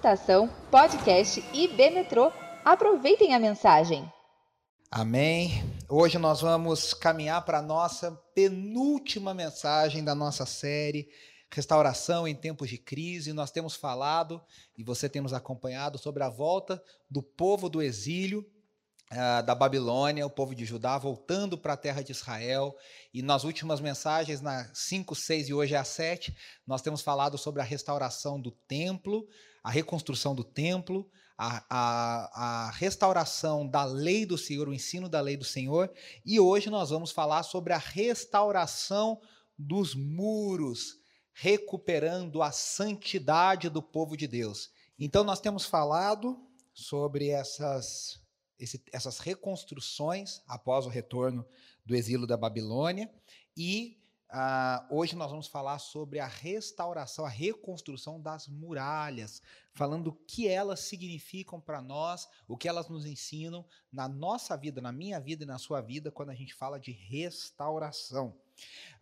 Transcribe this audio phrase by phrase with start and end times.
[0.00, 2.32] Estação Podcast IB Metrô.
[2.64, 4.10] Aproveitem a mensagem.
[4.90, 5.62] Amém.
[5.90, 11.06] Hoje nós vamos caminhar para a nossa penúltima mensagem da nossa série
[11.52, 13.34] Restauração em Tempos de Crise.
[13.34, 14.40] Nós temos falado
[14.74, 18.42] e você tem nos acompanhado sobre a volta do povo do exílio
[19.12, 22.76] Uh, da Babilônia, o povo de Judá voltando para a terra de Israel.
[23.12, 26.32] E nas últimas mensagens, na 5, 6 e hoje é a 7,
[26.64, 29.26] nós temos falado sobre a restauração do templo,
[29.62, 35.20] a reconstrução do templo, a, a, a restauração da lei do Senhor, o ensino da
[35.20, 35.92] lei do Senhor.
[36.24, 39.20] E hoje nós vamos falar sobre a restauração
[39.58, 40.98] dos muros,
[41.32, 44.70] recuperando a santidade do povo de Deus.
[44.98, 46.38] Então, nós temos falado
[46.74, 48.20] sobre essas
[48.58, 51.46] esse, essas reconstruções após o retorno
[51.84, 53.10] do exílio da Babilônia.
[53.56, 53.98] E
[54.30, 60.48] uh, hoje nós vamos falar sobre a restauração, a reconstrução das muralhas, falando o que
[60.48, 65.44] elas significam para nós, o que elas nos ensinam na nossa vida, na minha vida
[65.44, 68.34] e na sua vida, quando a gente fala de restauração.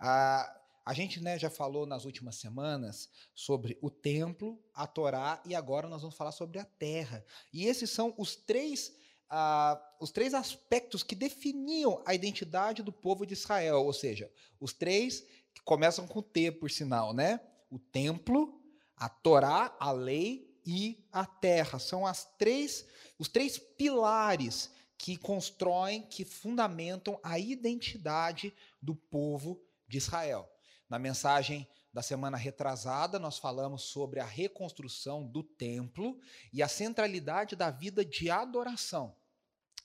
[0.01, 5.55] Uh, a gente né, já falou nas últimas semanas sobre o templo, a Torá e
[5.55, 7.23] agora nós vamos falar sobre a terra.
[7.53, 8.97] E esses são os três
[9.31, 14.73] ah, os três aspectos que definiam a identidade do povo de Israel, ou seja, os
[14.73, 17.41] três que começam com T, por sinal, né?
[17.71, 18.61] O templo,
[18.97, 21.79] a Torá, a lei e a terra.
[21.79, 22.87] São as três,
[23.19, 30.51] os três pilares que constroem, que fundamentam a identidade do povo de Israel.
[30.89, 36.19] Na mensagem da semana retrasada, nós falamos sobre a reconstrução do templo
[36.53, 39.17] e a centralidade da vida de adoração.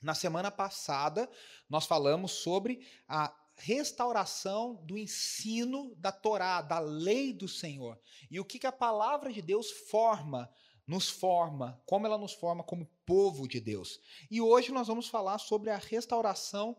[0.03, 1.29] Na semana passada,
[1.69, 7.97] nós falamos sobre a restauração do ensino da Torá, da lei do Senhor.
[8.29, 10.51] E o que, que a palavra de Deus forma,
[10.85, 14.01] nos forma, como ela nos forma como povo de Deus.
[14.29, 16.75] E hoje nós vamos falar sobre a restauração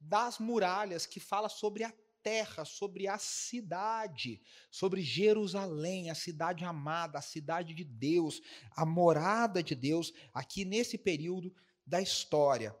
[0.00, 4.40] das muralhas, que fala sobre a terra, sobre a cidade,
[4.70, 8.40] sobre Jerusalém, a cidade amada, a cidade de Deus,
[8.72, 11.54] a morada de Deus, aqui nesse período
[11.86, 12.74] da história.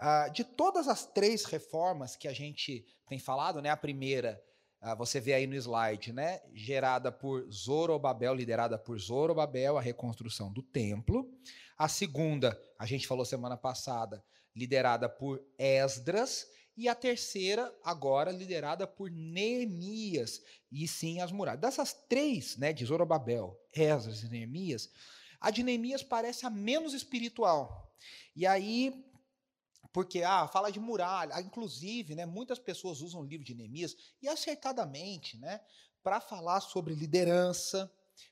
[0.00, 4.40] Uh, de todas as três reformas que a gente tem falado, né, a primeira,
[4.82, 10.52] uh, você vê aí no slide, né, gerada por Zorobabel, liderada por Zorobabel, a reconstrução
[10.52, 11.28] do templo.
[11.76, 14.24] A segunda, a gente falou semana passada,
[14.54, 16.46] liderada por Esdras.
[16.76, 20.40] E a terceira, agora, liderada por Neemias,
[20.70, 21.60] e sim as muralhas.
[21.60, 24.88] Dessas três, né, de Zorobabel, Esdras e Neemias,
[25.40, 27.92] a de Neemias parece a menos espiritual,
[28.34, 29.04] e aí,
[29.92, 33.96] porque ah, fala de muralha, ah, inclusive, né, muitas pessoas usam o livro de Neemias
[34.22, 35.60] e acertadamente, né,
[36.02, 37.90] para falar sobre liderança,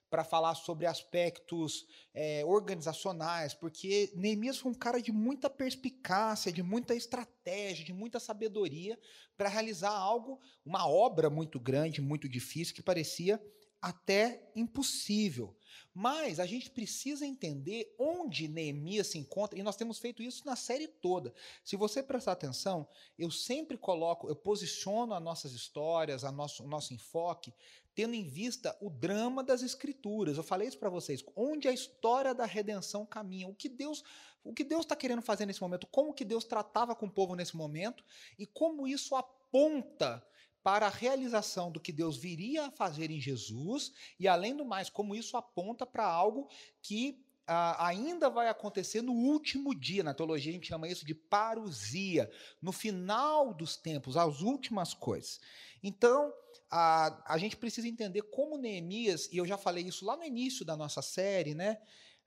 [0.09, 6.63] para falar sobre aspectos é, organizacionais, porque Neemias foi um cara de muita perspicácia, de
[6.63, 8.99] muita estratégia, de muita sabedoria
[9.37, 13.43] para realizar algo, uma obra muito grande, muito difícil, que parecia
[13.83, 15.57] até impossível.
[15.95, 20.57] Mas a gente precisa entender onde Neemias se encontra, e nós temos feito isso na
[20.57, 21.33] série toda.
[21.65, 22.87] Se você prestar atenção,
[23.19, 27.53] eu sempre coloco, eu posiciono as nossas histórias, a nosso, o nosso enfoque,
[27.95, 30.37] tendo em vista o drama das escrituras.
[30.37, 34.05] Eu falei isso para vocês, onde a história da redenção caminha, o que Deus
[34.45, 37.35] o que Deus está querendo fazer nesse momento, como que Deus tratava com o povo
[37.35, 38.05] nesse momento
[38.39, 40.25] e como isso aponta
[40.67, 44.91] para a realização do que Deus viria a fazer em Jesus, e além do mais,
[44.91, 46.49] como isso aponta para algo
[46.83, 50.03] que ah, ainda vai acontecer no último dia.
[50.03, 52.29] Na teologia a gente chama isso de parousia,
[52.61, 55.39] no final dos tempos, as últimas coisas.
[55.85, 56.33] Então,
[56.69, 60.65] a, a gente precisa entender como Neemias, e eu já falei isso lá no início
[60.65, 61.79] da nossa série, né?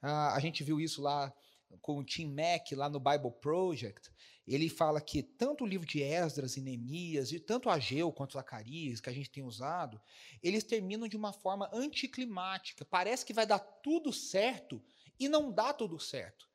[0.02, 1.34] Ah, a gente viu isso lá
[1.82, 4.10] com o Tim Mack, lá no Bible Project,
[4.50, 9.00] ele fala que tanto o livro de Esdras e Neemias, e tanto Ageu quanto Zacarias,
[9.00, 10.02] que a gente tem usado,
[10.42, 12.84] eles terminam de uma forma anticlimática.
[12.84, 14.84] Parece que vai dar tudo certo
[15.20, 16.50] e não dá tudo certo.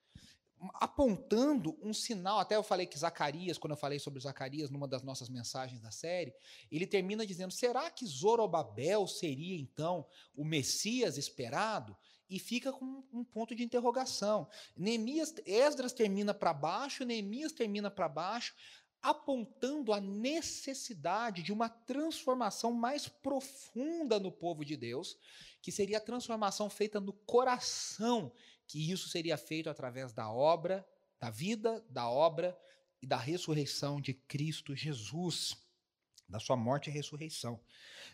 [0.75, 5.03] Apontando um sinal, até eu falei que Zacarias, quando eu falei sobre Zacarias, numa das
[5.03, 6.35] nossas mensagens da série,
[6.73, 10.05] ele termina dizendo: será que Zorobabel seria então
[10.35, 11.97] o Messias esperado?
[12.35, 14.49] E fica com um ponto de interrogação.
[14.77, 18.53] Neemias, Esdras termina para baixo, Neemias termina para baixo,
[19.01, 25.17] apontando a necessidade de uma transformação mais profunda no povo de Deus,
[25.63, 28.33] que seria a transformação feita no coração,
[28.67, 30.85] que isso seria feito através da obra,
[31.21, 32.59] da vida, da obra
[33.01, 35.57] e da ressurreição de Cristo Jesus,
[36.29, 37.61] da sua morte e ressurreição.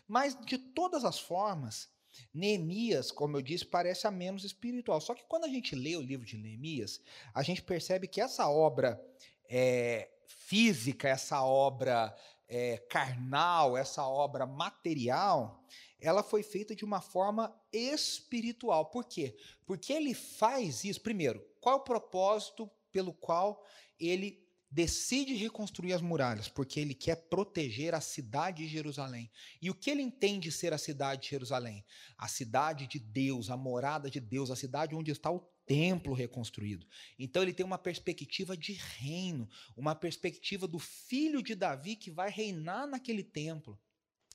[0.07, 1.89] Mas de todas as formas,
[2.33, 4.99] Neemias, como eu disse, parece a menos espiritual.
[5.01, 7.01] Só que quando a gente lê o livro de Neemias,
[7.33, 9.01] a gente percebe que essa obra
[9.49, 12.15] é, física, essa obra
[12.47, 15.63] é, carnal, essa obra material,
[15.99, 18.87] ela foi feita de uma forma espiritual.
[18.87, 19.35] Por quê?
[19.65, 21.01] Porque ele faz isso.
[21.01, 23.63] Primeiro, qual é o propósito pelo qual
[23.99, 24.40] ele
[24.71, 26.47] decide reconstruir as muralhas?
[26.47, 29.29] Porque ele quer proteger a cidade de Jerusalém.
[29.61, 31.85] E o que ele entende ser a cidade de Jerusalém?
[32.17, 36.87] A cidade de Deus, a morada de Deus, a cidade onde está o templo reconstruído.
[37.19, 42.29] Então ele tem uma perspectiva de reino, uma perspectiva do filho de Davi que vai
[42.29, 43.79] reinar naquele templo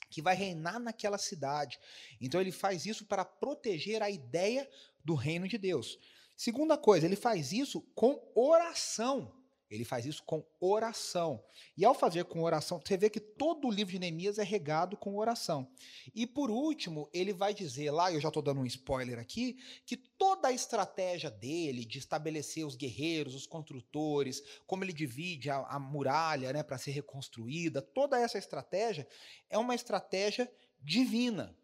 [0.09, 1.79] que vai reinar naquela cidade.
[2.21, 4.69] Então ele faz isso para proteger a ideia
[5.05, 5.99] do reino de Deus.
[6.37, 9.35] Segunda coisa, ele faz isso com oração.
[9.69, 11.43] Ele faz isso com oração.
[11.77, 14.97] E ao fazer com oração, você vê que todo o livro de Neemias é regado
[14.97, 15.69] com oração.
[16.15, 19.97] E por último, ele vai dizer lá, eu já estou dando um spoiler aqui, que
[19.97, 25.79] toda a estratégia dele de estabelecer os guerreiros, os construtores, como ele divide a, a
[25.79, 29.07] muralha né, para ser reconstruída, toda essa estratégia
[29.51, 31.57] é uma estratégia divina.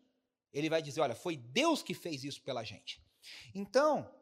[0.52, 3.00] Ele vai dizer: olha, foi Deus que fez isso pela gente.
[3.54, 4.12] Então,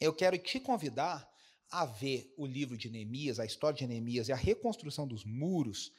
[0.00, 1.32] eu quero te convidar
[1.70, 5.92] a ver o livro de Neemias, a história de Neemias e a reconstrução dos muros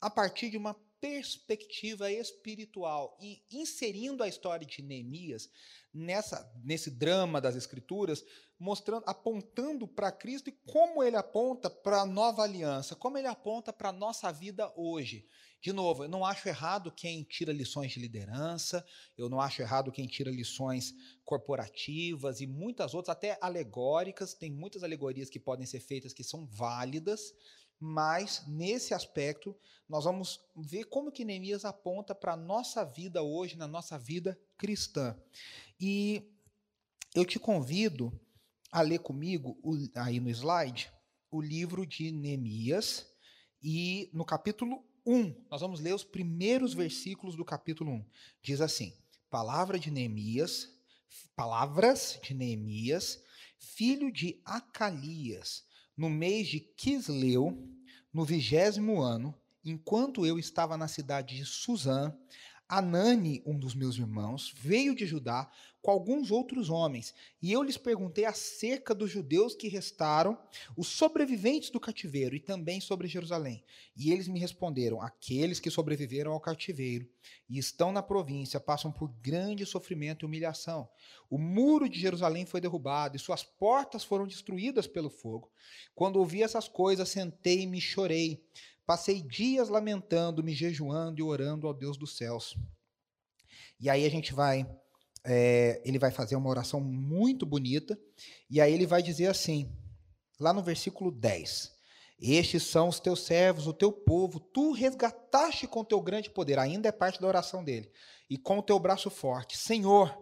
[0.00, 5.50] a partir de uma perspectiva espiritual e inserindo a história de Neemias
[5.92, 8.24] nessa nesse drama das escrituras,
[8.58, 13.72] mostrando apontando para Cristo e como ele aponta para a nova aliança, como ele aponta
[13.72, 15.26] para a nossa vida hoje.
[15.60, 18.84] De novo, eu não acho errado quem tira lições de liderança,
[19.16, 24.82] eu não acho errado quem tira lições corporativas e muitas outras, até alegóricas, tem muitas
[24.82, 27.34] alegorias que podem ser feitas que são válidas,
[27.78, 29.54] mas nesse aspecto
[29.86, 34.40] nós vamos ver como que Neemias aponta para a nossa vida hoje, na nossa vida
[34.56, 35.14] cristã.
[35.78, 36.22] E
[37.14, 38.18] eu te convido
[38.72, 39.58] a ler comigo,
[39.94, 40.90] aí no slide,
[41.30, 43.06] o livro de Neemias,
[43.62, 48.04] e no capítulo 1, nós vamos ler os primeiros versículos do capítulo 1.
[48.40, 48.94] Diz assim:
[49.28, 50.68] Palavra de Neemias,
[51.34, 53.20] palavras de Neemias,
[53.58, 55.64] filho de Acalias,
[55.96, 57.68] no mês de Quisleu,
[58.12, 59.34] no vigésimo ano,
[59.64, 62.16] enquanto eu estava na cidade de Suzã,
[62.70, 65.50] Anani, um dos meus irmãos, veio de Judá
[65.82, 67.12] com alguns outros homens,
[67.42, 70.38] e eu lhes perguntei acerca dos judeus que restaram,
[70.76, 73.64] os sobreviventes do cativeiro, e também sobre Jerusalém.
[73.96, 77.08] E eles me responderam: aqueles que sobreviveram ao cativeiro
[77.48, 80.88] e estão na província passam por grande sofrimento e humilhação.
[81.28, 85.50] O muro de Jerusalém foi derrubado e suas portas foram destruídas pelo fogo.
[85.94, 88.44] Quando ouvi essas coisas, sentei e chorei.
[88.90, 92.56] Passei dias lamentando, me jejuando e orando ao Deus dos céus.
[93.78, 94.68] E aí a gente vai
[95.24, 97.96] é, ele vai fazer uma oração muito bonita,
[98.50, 99.72] e aí ele vai dizer assim,
[100.40, 101.70] lá no versículo 10:
[102.20, 106.88] Estes são os teus servos, o teu povo, tu resgataste com teu grande poder, ainda
[106.88, 107.88] é parte da oração dele,
[108.28, 109.56] e com o teu braço forte.
[109.56, 110.12] Senhor,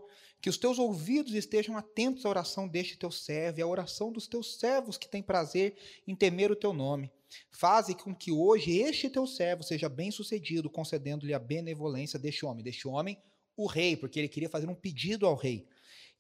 [0.42, 4.28] que os teus ouvidos estejam atentos à oração deste teu servo e à oração dos
[4.28, 5.74] teus servos que têm prazer
[6.06, 7.10] em temer o teu nome.
[7.50, 12.86] Faze com que hoje este teu servo seja bem-sucedido, concedendo-lhe a benevolência deste homem, deste
[12.86, 13.20] homem
[13.56, 15.66] o rei, porque ele queria fazer um pedido ao rei.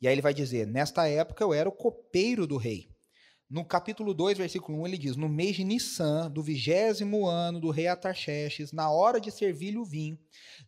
[0.00, 2.90] E aí ele vai dizer: Nesta época eu era o copeiro do rei.
[3.48, 7.70] No capítulo 2, versículo 1, ele diz: No mês de Nissan, do vigésimo ano do
[7.70, 10.18] rei Atarxerxes, na hora de servir-lhe o vinho,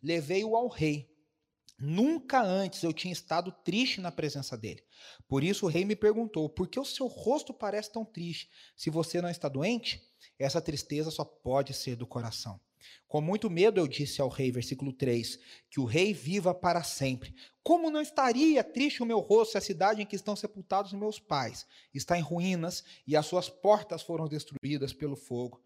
[0.01, 1.10] levei-o ao rei.
[1.83, 4.83] Nunca antes eu tinha estado triste na presença dele.
[5.27, 8.51] Por isso o rei me perguntou: Por que o seu rosto parece tão triste?
[8.77, 9.99] Se você não está doente,
[10.37, 12.61] essa tristeza só pode ser do coração.
[13.07, 15.39] Com muito medo eu disse ao rei, versículo 3,
[15.71, 17.33] que o rei viva para sempre.
[17.63, 21.19] Como não estaria triste o meu rosto se a cidade em que estão sepultados meus
[21.19, 25.63] pais está em ruínas e as suas portas foram destruídas pelo fogo?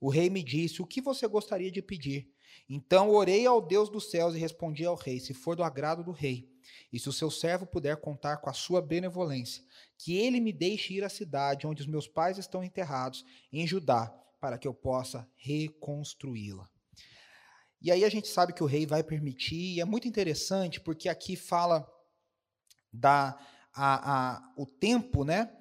[0.00, 2.32] O rei me disse: O que você gostaria de pedir?
[2.68, 6.12] Então orei ao Deus dos céus e respondi ao rei: Se for do agrado do
[6.12, 6.48] rei,
[6.92, 9.62] e se o seu servo puder contar com a sua benevolência,
[9.96, 14.06] que ele me deixe ir à cidade onde os meus pais estão enterrados, em Judá,
[14.40, 16.68] para que eu possa reconstruí-la.
[17.80, 21.08] E aí a gente sabe que o rei vai permitir, e é muito interessante porque
[21.08, 21.86] aqui fala
[22.92, 23.38] da
[23.74, 25.52] a, a, o tempo, né?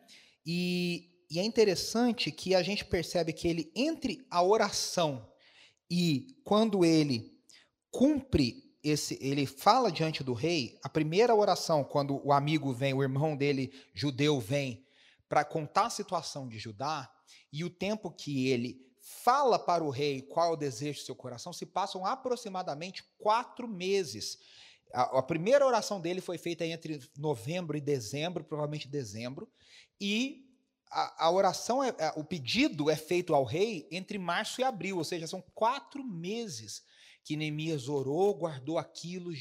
[0.46, 5.30] E, e é interessante que a gente percebe que ele, entre a oração
[5.90, 7.38] e quando ele
[7.92, 13.04] cumpre esse, ele fala diante do rei, a primeira oração, quando o amigo vem, o
[13.04, 14.86] irmão dele, judeu, vem
[15.28, 17.12] para contar a situação de Judá,
[17.52, 21.16] e o tempo que ele fala para o rei qual é o desejo do seu
[21.16, 24.38] coração, se passam aproximadamente quatro meses.
[24.94, 29.50] A, a, primeira oração dele foi feita entre novembro e dezembro, provavelmente dezembro,
[30.00, 30.47] e
[30.90, 34.98] a, a oração, é, é, o pedido é feito ao rei entre março e abril,
[34.98, 36.84] ou seja, são quatro meses
[37.24, 39.32] que Neemias orou, guardou aquilo,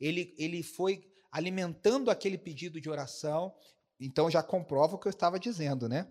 [0.00, 3.54] ele, ele foi alimentando aquele pedido de oração,
[4.00, 6.10] então já comprova o que eu estava dizendo, né?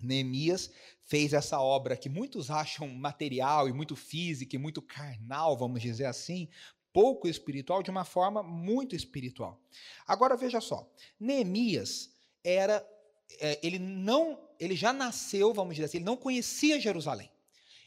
[0.00, 0.70] Neemias
[1.04, 6.04] fez essa obra que muitos acham material e muito física e muito carnal, vamos dizer
[6.04, 6.48] assim,
[6.92, 9.60] pouco espiritual, de uma forma muito espiritual.
[10.06, 12.10] Agora veja só, Neemias
[12.44, 12.86] era
[13.40, 17.30] é, ele não, ele já nasceu, vamos dizer assim, ele não conhecia Jerusalém.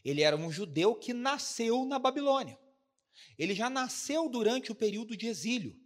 [0.03, 2.57] Ele era um judeu que nasceu na Babilônia.
[3.37, 5.79] Ele já nasceu durante o período de exílio.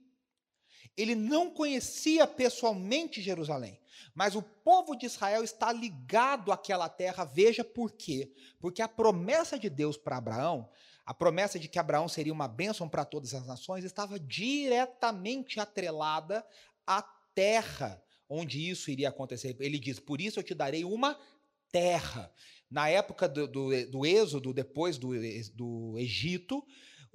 [0.96, 3.78] Ele não conhecia pessoalmente Jerusalém,
[4.14, 7.26] mas o povo de Israel está ligado àquela terra.
[7.26, 8.32] Veja por quê?
[8.60, 10.70] Porque a promessa de Deus para Abraão,
[11.06, 16.46] a promessa de que Abraão seria uma bênção para todas as nações, estava diretamente atrelada
[16.88, 17.02] à
[17.34, 19.56] terra onde isso iria acontecer.
[19.60, 21.20] Ele diz: Por isso eu te darei uma
[21.72, 22.32] terra.
[22.70, 25.12] Na época do, do, do Êxodo, depois do,
[25.54, 26.66] do Egito,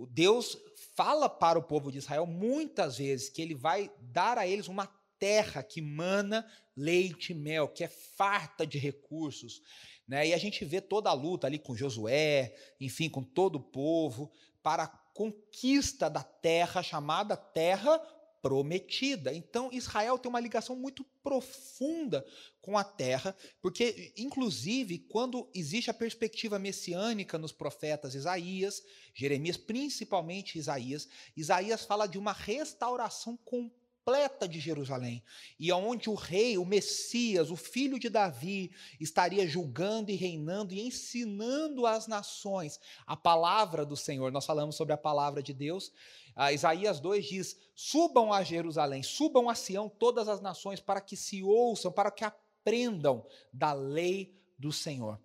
[0.08, 0.56] Deus
[0.94, 4.86] fala para o povo de Israel muitas vezes que ele vai dar a eles uma
[5.18, 9.60] terra que mana leite e mel, que é farta de recursos.
[10.08, 10.28] Né?
[10.28, 14.32] E a gente vê toda a luta ali com Josué, enfim, com todo o povo,
[14.62, 18.00] para a conquista da terra chamada Terra
[18.42, 19.32] prometida.
[19.32, 22.24] Então, Israel tem uma ligação muito profunda
[22.60, 28.82] com a terra, porque, inclusive, quando existe a perspectiva messiânica nos profetas Isaías,
[29.14, 35.22] Jeremias, principalmente Isaías, Isaías fala de uma restauração completa de Jerusalém,
[35.58, 40.80] e onde o rei, o Messias, o filho de Davi, estaria julgando e reinando e
[40.80, 44.32] ensinando às nações a palavra do Senhor.
[44.32, 45.92] Nós falamos sobre a palavra de Deus
[46.34, 51.16] ah, Isaías 2 diz: Subam a Jerusalém, subam a Sião todas as nações, para que
[51.16, 55.20] se ouçam, para que aprendam da lei do Senhor.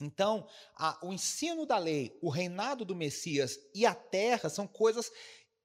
[0.00, 5.10] Então, a, o ensino da lei, o reinado do Messias e a terra são coisas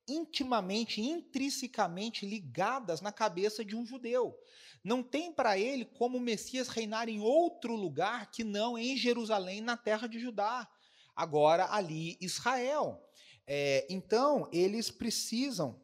[0.08, 4.38] intimamente, intrinsecamente ligadas na cabeça de um judeu.
[4.84, 9.62] Não tem para ele como o Messias reinar em outro lugar que não em Jerusalém,
[9.62, 10.68] na terra de Judá.
[11.16, 13.00] Agora, ali, Israel.
[13.48, 15.80] É, então, eles precisam,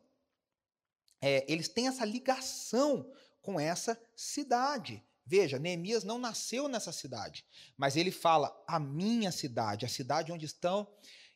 [1.22, 3.12] é, eles têm essa ligação
[3.42, 5.04] com essa cidade.
[5.26, 7.46] Veja, Neemias não nasceu nessa cidade,
[7.76, 10.88] mas ele fala: a minha cidade, a cidade onde estão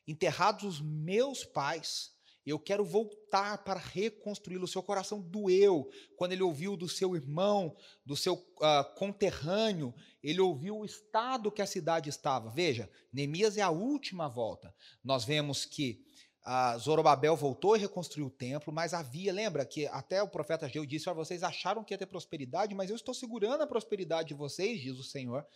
[0.06, 2.12] enterrados os meus pais.
[2.44, 4.66] Eu quero voltar para reconstruí-lo.
[4.66, 10.78] Seu coração doeu quando ele ouviu do seu irmão, do seu uh, conterrâneo, ele ouviu
[10.78, 12.50] o estado que a cidade estava.
[12.50, 14.74] Veja, Neemias é a última volta.
[15.04, 16.04] Nós vemos que
[16.44, 20.84] a Zorobabel voltou e reconstruiu o templo, mas havia, lembra que até o profeta Ageu
[20.84, 24.34] disse: ah, vocês acharam que ia ter prosperidade, mas eu estou segurando a prosperidade de
[24.34, 25.46] vocês, diz o Senhor,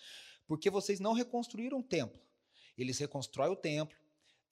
[0.46, 2.20] porque vocês não reconstruíram o templo.
[2.78, 3.96] Eles reconstroem o templo,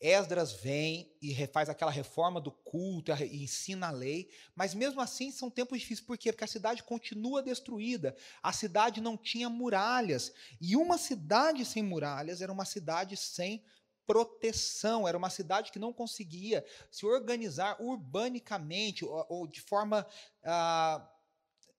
[0.00, 5.31] Esdras vem e faz aquela reforma do culto e ensina a lei, mas mesmo assim
[5.31, 6.33] são tempos difíceis, por quê?
[6.33, 12.43] Porque a cidade continua destruída, a cidade não tinha muralhas, e uma cidade sem muralhas
[12.43, 13.64] era uma cidade sem
[14.06, 15.06] proteção.
[15.06, 20.06] Era uma cidade que não conseguia se organizar urbanicamente ou, ou de forma
[20.44, 21.08] ah,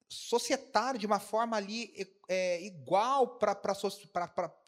[0.08, 1.94] societária, de uma forma ali
[2.27, 3.74] é, igual para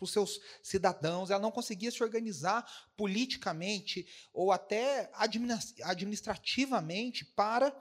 [0.01, 1.29] os seus cidadãos.
[1.29, 7.75] Ela não conseguia se organizar politicamente ou até administrativamente para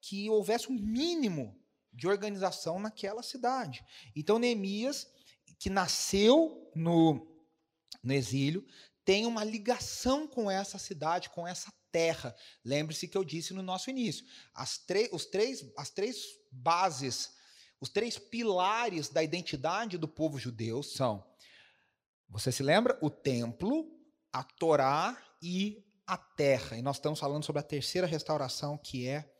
[0.00, 1.58] que houvesse um mínimo
[1.92, 3.84] de organização naquela cidade.
[4.16, 5.06] Então, Neemias,
[5.58, 7.44] que nasceu no,
[8.02, 8.66] no exílio,
[9.04, 12.34] tem uma ligação com essa cidade, com essa terra.
[12.64, 14.80] Lembre-se que eu disse no nosso início, as,
[15.12, 16.16] os três, as três
[16.50, 17.30] bases,
[17.80, 21.24] os três pilares da identidade do povo judeu são,
[22.32, 22.98] você se lembra?
[23.02, 23.86] O templo,
[24.32, 26.78] a Torá e a terra.
[26.78, 29.30] E nós estamos falando sobre a terceira restauração, que é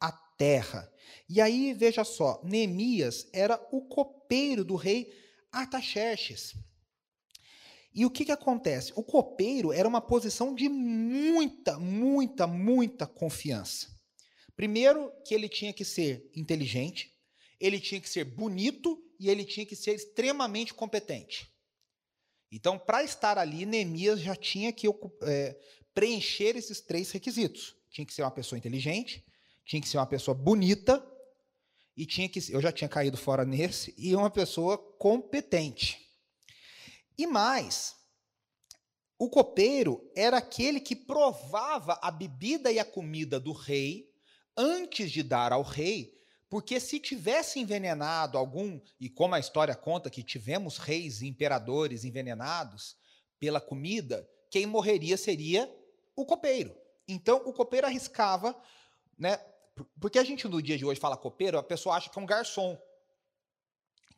[0.00, 0.90] a terra.
[1.28, 5.12] E aí, veja só, Neemias era o copeiro do rei
[5.52, 6.54] Artaxerxes.
[7.98, 8.92] E o que, que acontece?
[8.94, 13.88] O copeiro era uma posição de muita, muita, muita confiança.
[14.54, 17.12] Primeiro, que ele tinha que ser inteligente,
[17.58, 21.52] ele tinha que ser bonito e ele tinha que ser extremamente competente.
[22.52, 24.86] Então, para estar ali, Neemias já tinha que
[25.22, 25.58] é,
[25.92, 27.74] preencher esses três requisitos.
[27.90, 29.26] Tinha que ser uma pessoa inteligente,
[29.64, 31.04] tinha que ser uma pessoa bonita
[31.96, 36.07] e tinha que eu já tinha caído fora nesse e uma pessoa competente.
[37.18, 37.98] E mais,
[39.18, 44.08] O copeiro era aquele que provava a bebida e a comida do rei
[44.56, 46.16] antes de dar ao rei,
[46.48, 52.04] porque se tivesse envenenado algum, e como a história conta que tivemos reis e imperadores
[52.04, 52.96] envenenados
[53.40, 55.68] pela comida, quem morreria seria
[56.14, 56.74] o copeiro.
[57.08, 58.56] Então o copeiro arriscava,
[59.18, 59.36] né?
[60.00, 62.26] Porque a gente no dia de hoje fala copeiro, a pessoa acha que é um
[62.26, 62.80] garçom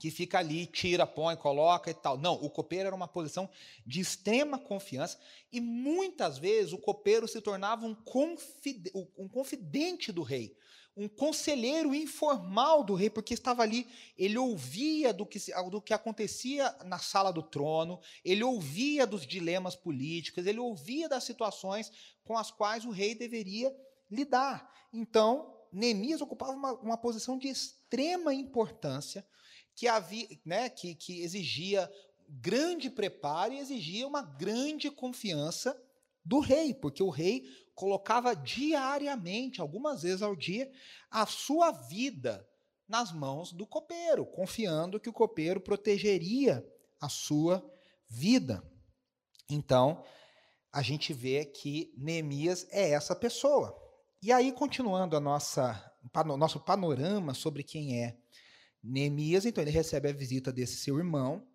[0.01, 2.17] que fica ali, tira, põe, coloca e tal.
[2.17, 3.51] Não, o copeiro era uma posição
[3.87, 5.19] de extrema confiança
[5.53, 10.57] e muitas vezes o copeiro se tornava um, confide um confidente do rei,
[10.97, 15.39] um conselheiro informal do rei, porque estava ali, ele ouvia do que,
[15.71, 21.25] do que acontecia na sala do trono, ele ouvia dos dilemas políticos, ele ouvia das
[21.25, 21.93] situações
[22.25, 23.71] com as quais o rei deveria
[24.11, 24.73] lidar.
[24.95, 29.27] Então, Neemias ocupava uma, uma posição de extrema importância
[29.75, 31.91] que, havia, né, que, que exigia
[32.29, 35.77] grande preparo e exigia uma grande confiança
[36.25, 40.71] do rei, porque o rei colocava diariamente, algumas vezes ao dia,
[41.11, 42.47] a sua vida
[42.87, 46.65] nas mãos do copeiro, confiando que o copeiro protegeria
[47.01, 47.65] a sua
[48.09, 48.63] vida.
[49.49, 50.05] Então,
[50.73, 53.77] a gente vê que Neemias é essa pessoa.
[54.23, 55.93] E aí, continuando a nossa,
[56.37, 58.17] nosso panorama sobre quem é
[58.83, 61.47] Neemias, então, ele recebe a visita desse seu irmão.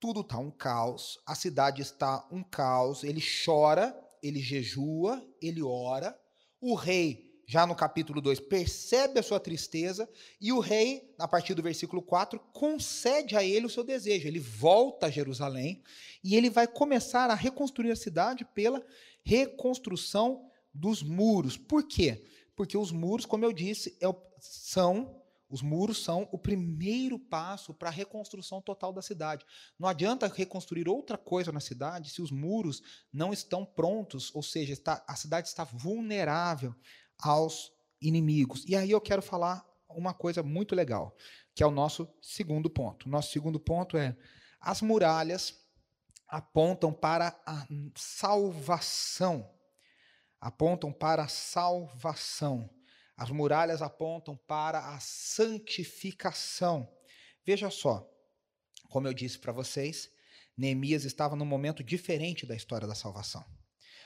[0.00, 3.02] Tudo está um caos, a cidade está um caos.
[3.04, 6.18] Ele chora, ele jejua, ele ora.
[6.60, 10.08] O rei, já no capítulo 2, percebe a sua tristeza
[10.40, 14.28] e o rei, a partir do versículo 4, concede a ele o seu desejo.
[14.28, 15.82] Ele volta a Jerusalém
[16.22, 18.84] e ele vai começar a reconstruir a cidade pela
[19.24, 21.56] reconstrução dos muros.
[21.56, 22.24] Por quê?
[22.54, 24.06] Porque os muros, como eu disse, é
[24.40, 25.17] são
[25.50, 29.46] os muros são o primeiro passo para a reconstrução total da cidade.
[29.78, 34.72] Não adianta reconstruir outra coisa na cidade se os muros não estão prontos, ou seja,
[34.72, 36.74] está, a cidade está vulnerável
[37.18, 38.64] aos inimigos.
[38.66, 41.16] E aí eu quero falar uma coisa muito legal,
[41.54, 43.08] que é o nosso segundo ponto.
[43.08, 44.16] Nosso segundo ponto é:
[44.60, 45.54] as muralhas
[46.28, 49.50] apontam para a salvação.
[50.40, 52.70] Apontam para a salvação.
[53.18, 56.88] As muralhas apontam para a santificação.
[57.44, 58.08] Veja só,
[58.88, 60.08] como eu disse para vocês,
[60.56, 63.44] Neemias estava num momento diferente da história da salvação.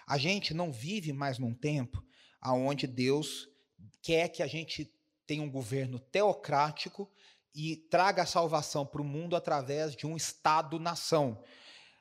[0.06, 2.02] A gente não vive mais num tempo
[2.42, 3.46] onde Deus
[4.00, 4.90] quer que a gente
[5.26, 7.10] tenha um governo teocrático
[7.54, 11.44] e traga a salvação para o mundo através de um Estado-nação.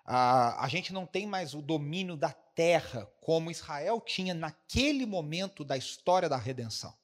[0.05, 5.75] a gente não tem mais o domínio da terra como Israel tinha naquele momento da
[5.75, 7.00] história da redenção.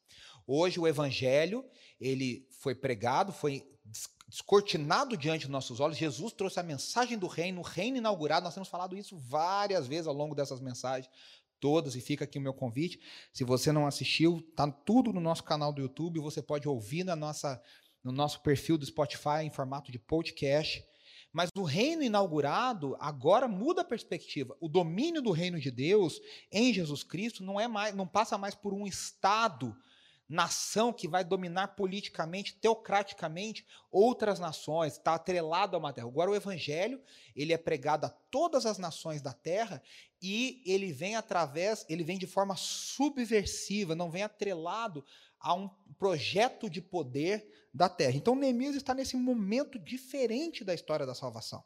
[0.48, 1.64] Hoje o evangelho,
[2.00, 3.70] ele foi pregado, foi
[4.28, 5.98] descortinado diante dos nossos olhos.
[5.98, 8.46] Jesus trouxe a mensagem do reino, o reino inaugurado.
[8.46, 11.10] Nós temos falado isso várias vezes ao longo dessas mensagens
[11.60, 13.00] todas e fica aqui o meu convite.
[13.34, 17.16] Se você não assistiu, tá tudo no nosso canal do YouTube, você pode ouvir na
[17.16, 17.62] nossa
[18.04, 20.82] no nosso perfil do Spotify em formato de podcast.
[21.34, 24.56] Mas o reino inaugurado agora muda a perspectiva.
[24.62, 28.56] O domínio do reino de Deus em Jesus Cristo não é mais, não passa mais
[28.56, 29.76] por um estado
[30.28, 36.08] nação que vai dominar politicamente, teocraticamente outras nações, está atrelado a uma terra.
[36.08, 37.02] Agora o evangelho,
[37.36, 39.82] ele é pregado a todas as nações da terra
[40.22, 45.06] e ele vem através, ele vem de forma subversiva, não vem atrelado
[45.40, 48.18] a um projeto de poder da terra.
[48.18, 51.64] Então Neemias está nesse momento diferente da história da salvação.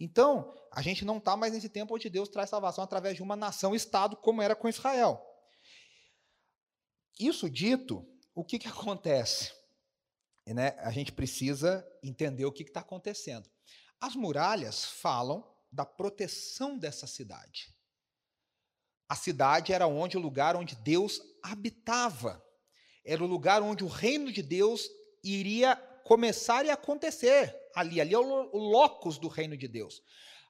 [0.00, 3.36] Então, a gente não está mais nesse tempo onde Deus traz salvação através de uma
[3.36, 5.33] nação-estado, como era com Israel.
[7.18, 9.52] Isso dito, o que, que acontece?
[10.46, 10.76] Né?
[10.78, 13.48] A gente precisa entender o que está acontecendo.
[14.00, 17.74] As muralhas falam da proteção dessa cidade.
[19.08, 22.44] A cidade era onde o lugar onde Deus habitava.
[23.04, 24.88] Era o lugar onde o reino de Deus
[25.22, 27.54] iria começar e acontecer.
[27.74, 30.02] Ali, ali é o, o locus do reino de Deus.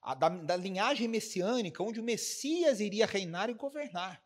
[0.02, 4.23] A, da, da linhagem messiânica, onde o Messias iria reinar e governar.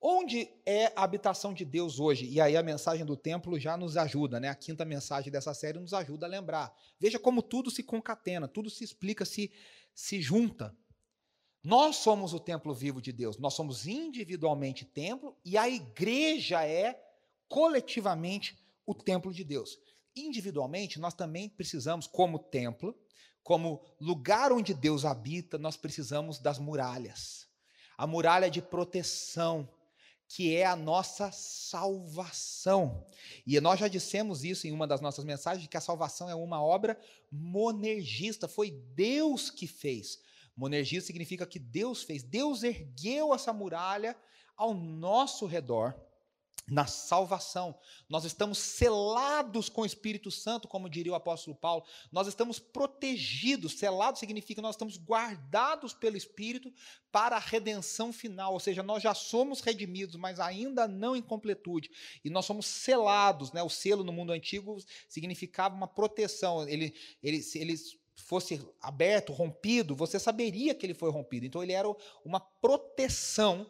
[0.00, 2.26] Onde é a habitação de Deus hoje?
[2.26, 4.48] E aí a mensagem do templo já nos ajuda, né?
[4.48, 6.72] A quinta mensagem dessa série nos ajuda a lembrar.
[7.00, 9.50] Veja como tudo se concatena, tudo se explica, se,
[9.92, 10.76] se junta.
[11.64, 17.02] Nós somos o templo vivo de Deus, nós somos individualmente templo e a igreja é
[17.48, 18.56] coletivamente
[18.86, 19.78] o templo de Deus.
[20.14, 22.96] Individualmente, nós também precisamos, como templo,
[23.42, 27.48] como lugar onde Deus habita, nós precisamos das muralhas.
[27.96, 29.68] A muralha de proteção,
[30.28, 33.06] que é a nossa salvação.
[33.46, 36.62] E nós já dissemos isso em uma das nossas mensagens, que a salvação é uma
[36.62, 37.00] obra
[37.32, 40.20] monergista, foi Deus que fez.
[40.54, 44.16] Monergia significa que Deus fez, Deus ergueu essa muralha
[44.56, 45.98] ao nosso redor
[46.66, 47.78] na salvação.
[48.08, 51.84] Nós estamos selados com o Espírito Santo, como diria o apóstolo Paulo.
[52.12, 53.78] Nós estamos protegidos.
[53.78, 56.72] Selado significa que nós estamos guardados pelo Espírito
[57.10, 58.52] para a redenção final.
[58.52, 61.90] Ou seja, nós já somos redimidos, mas ainda não em completude.
[62.24, 63.52] E nós somos selados.
[63.52, 63.62] Né?
[63.62, 64.76] O selo no mundo antigo
[65.08, 66.68] significava uma proteção.
[66.68, 67.76] Ele, ele, ele
[68.14, 71.46] fosse aberto, rompido, você saberia que ele foi rompido.
[71.46, 71.88] Então ele era
[72.24, 73.66] uma proteção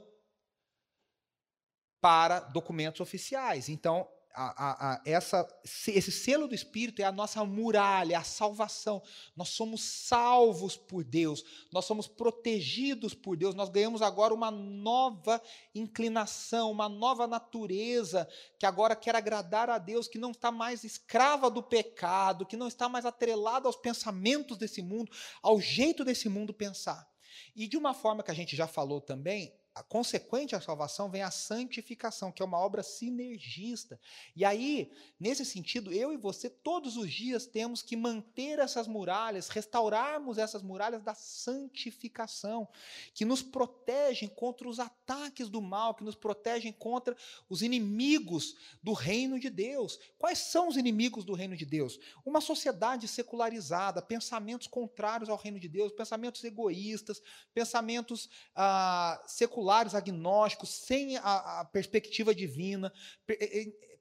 [2.01, 3.69] para documentos oficiais.
[3.69, 4.09] Então,
[4.39, 9.03] a, a, a, essa, esse selo do Espírito é a nossa muralha, é a salvação.
[9.37, 15.43] Nós somos salvos por Deus, nós somos protegidos por Deus, nós ganhamos agora uma nova
[15.75, 21.51] inclinação, uma nova natureza, que agora quer agradar a Deus, que não está mais escrava
[21.51, 25.11] do pecado, que não está mais atrelada aos pensamentos desse mundo,
[25.43, 27.09] ao jeito desse mundo pensar.
[27.57, 31.23] E de uma forma que a gente já falou também, a consequente à salvação vem
[31.23, 34.01] a santificação, que é uma obra sinergista.
[34.35, 39.49] E aí, nesse sentido, eu e você todos os dias temos que manter essas muralhas,
[39.49, 42.67] restaurarmos essas muralhas da santificação,
[43.15, 47.17] que nos protegem contra os ataques do mal, que nos protegem contra
[47.49, 49.97] os inimigos do reino de Deus.
[50.19, 52.01] Quais são os inimigos do reino de Deus?
[52.27, 57.23] Uma sociedade secularizada, pensamentos contrários ao reino de Deus, pensamentos egoístas,
[57.55, 62.93] pensamentos ah, seculares seculares, agnósticos, sem a, a perspectiva divina,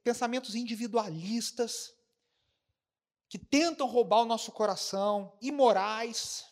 [0.04, 1.94] pensamentos individualistas,
[3.28, 6.46] que tentam roubar o nosso coração, imorais,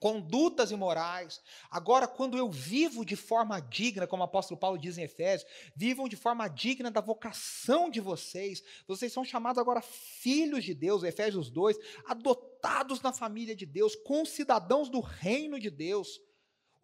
[0.00, 1.40] condutas imorais.
[1.70, 6.08] Agora, quando eu vivo de forma digna, como o apóstolo Paulo diz em Efésios, vivam
[6.08, 8.60] de forma digna da vocação de vocês.
[8.88, 14.88] Vocês são chamados agora filhos de Deus, Efésios 2, adotados na família de Deus, concidadãos
[14.88, 16.20] do reino de Deus.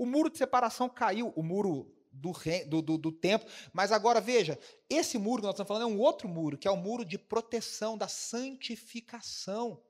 [0.02, 2.32] O muro de separação caiu, o muro do,
[2.66, 3.48] do, do, do, templo.
[3.72, 4.58] Mas agora veja,
[4.90, 7.16] esse muro que nós estamos falando é um outro muro, que é o muro de
[7.16, 9.80] proteção, da santificação.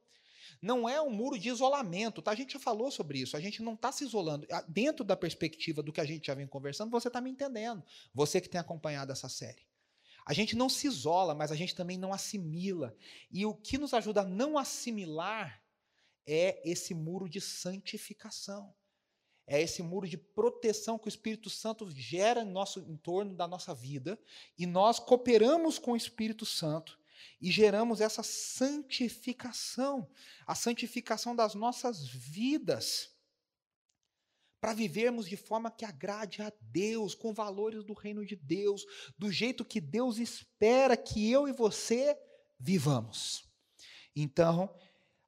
[0.60, 2.30] Não é um muro de isolamento, tá?
[2.30, 4.46] A gente já falou sobre isso, a gente não está se isolando.
[4.68, 7.82] Dentro da perspectiva do que a gente já vem conversando, você está me entendendo.
[8.12, 9.66] Você que tem acompanhado essa série.
[10.26, 12.94] A gente não se isola, mas a gente também não assimila.
[13.30, 15.64] E o que nos ajuda a não assimilar
[16.26, 18.74] é esse muro de santificação.
[19.46, 23.74] É esse muro de proteção que o Espírito Santo gera em nosso entorno da nossa
[23.74, 24.18] vida
[24.56, 26.98] e nós cooperamos com o Espírito Santo
[27.40, 30.08] e geramos essa santificação,
[30.46, 33.10] a santificação das nossas vidas,
[34.60, 38.86] para vivermos de forma que agrade a Deus, com valores do reino de Deus,
[39.18, 42.16] do jeito que Deus espera que eu e você
[42.60, 43.44] vivamos.
[44.14, 44.72] Então,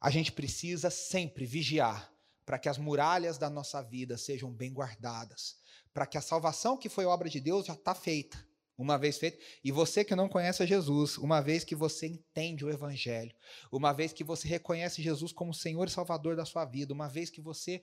[0.01, 2.14] a gente precisa sempre vigiar
[2.45, 5.57] para que as muralhas da nossa vida sejam bem guardadas,
[5.93, 8.45] para que a salvação que foi obra de Deus já está feita,
[8.77, 9.39] uma vez feita.
[9.63, 13.35] E você que não conhece Jesus, uma vez que você entende o Evangelho,
[13.71, 17.31] uma vez que você reconhece Jesus como Senhor e Salvador da sua vida, uma vez
[17.31, 17.83] que você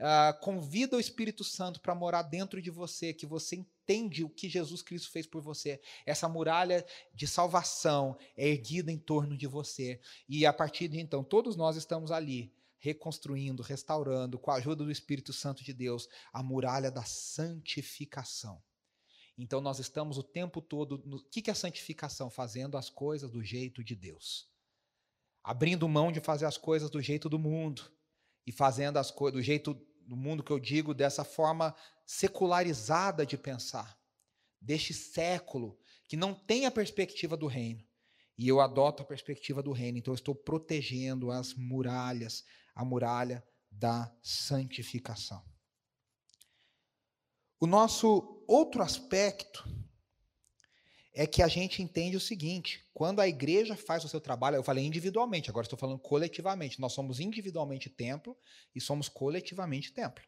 [0.00, 4.48] uh, convida o Espírito Santo para morar dentro de você, que você entende o que
[4.48, 10.00] Jesus Cristo fez por você, essa muralha de salvação é erguida em torno de você.
[10.28, 14.90] E a partir de então, todos nós estamos ali reconstruindo, restaurando, com a ajuda do
[14.90, 18.60] Espírito Santo de Deus, a muralha da santificação.
[19.38, 21.00] Então nós estamos o tempo todo.
[21.06, 22.28] No o que é santificação?
[22.28, 24.50] Fazendo as coisas do jeito de Deus.
[25.44, 27.88] Abrindo mão de fazer as coisas do jeito do mundo.
[28.44, 33.38] E fazendo as coisas do jeito do mundo que eu digo, dessa forma secularizada de
[33.38, 33.96] pensar.
[34.60, 37.86] Deste século, que não tem a perspectiva do reino.
[38.42, 39.98] E eu adoto a perspectiva do reino.
[39.98, 45.42] Então eu estou protegendo as muralhas a muralha da santificação.
[47.60, 49.64] O nosso outro aspecto
[51.14, 54.62] é que a gente entende o seguinte: quando a igreja faz o seu trabalho, eu
[54.62, 56.80] falei individualmente, agora estou falando coletivamente.
[56.80, 58.36] Nós somos individualmente templo
[58.74, 60.24] e somos coletivamente templo.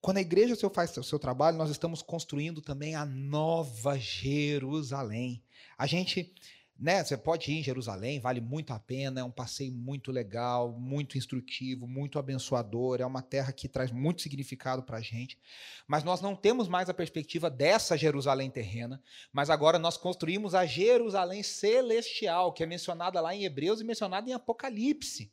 [0.00, 5.42] Quando a igreja faz o seu trabalho, nós estamos construindo também a nova Jerusalém.
[5.76, 6.32] A gente
[6.78, 7.02] né?
[7.02, 11.16] Você pode ir em Jerusalém, vale muito a pena, é um passeio muito legal, muito
[11.16, 15.38] instrutivo, muito abençoador, é uma terra que traz muito significado para a gente.
[15.86, 20.66] Mas nós não temos mais a perspectiva dessa Jerusalém terrena, mas agora nós construímos a
[20.66, 25.32] Jerusalém celestial, que é mencionada lá em Hebreus e mencionada em Apocalipse.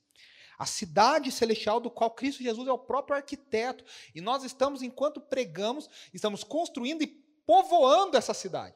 [0.58, 3.84] A cidade celestial do qual Cristo Jesus é o próprio arquiteto.
[4.14, 7.08] E nós estamos, enquanto pregamos, estamos construindo e
[7.46, 8.76] povoando essa cidade.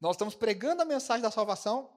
[0.00, 1.90] Nós estamos pregando a mensagem da salvação,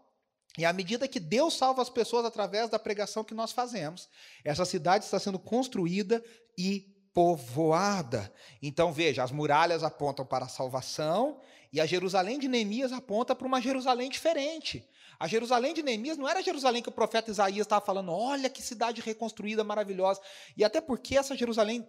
[0.58, 4.10] E à medida que Deus salva as pessoas através da pregação que nós fazemos,
[4.44, 6.24] essa cidade está sendo construída
[6.58, 8.34] e povoada.
[8.62, 11.40] Então veja, as muralhas apontam para a salvação
[11.72, 14.88] e a Jerusalém de Neemias aponta para uma Jerusalém diferente.
[15.20, 18.50] A Jerusalém de Neemias não era a Jerusalém que o profeta Isaías estava falando, olha
[18.50, 20.22] que cidade reconstruída maravilhosa.
[20.56, 21.88] E até porque essa Jerusalém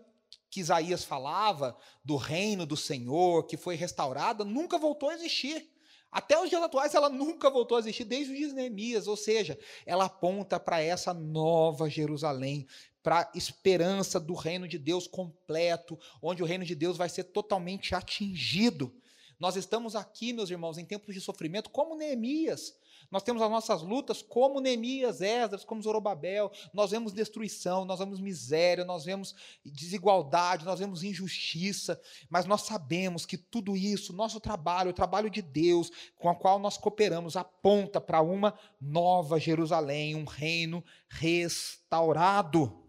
[0.51, 5.70] que Isaías falava, do reino do Senhor, que foi restaurada, nunca voltou a existir.
[6.11, 9.07] Até os dias atuais, ela nunca voltou a existir, desde os dias de Neemias.
[9.07, 12.67] Ou seja, ela aponta para essa nova Jerusalém,
[13.03, 17.25] para a esperança do reino de Deus completo, onde o reino de Deus vai ser
[17.25, 18.95] totalmente atingido.
[19.39, 22.75] Nós estamos aqui, meus irmãos, em tempos de sofrimento, como Neemias.
[23.11, 26.51] Nós temos as nossas lutas como Neemias, Esdras, como Zorobabel.
[26.73, 32.01] Nós vemos destruição, nós vemos miséria, nós vemos desigualdade, nós vemos injustiça.
[32.29, 36.61] Mas nós sabemos que tudo isso, nosso trabalho, o trabalho de Deus, com o qual
[36.61, 42.87] nós cooperamos, aponta para uma nova Jerusalém, um reino restaurado.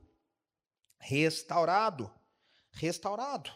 [1.00, 2.12] Restaurado.
[2.72, 3.52] Restaurado.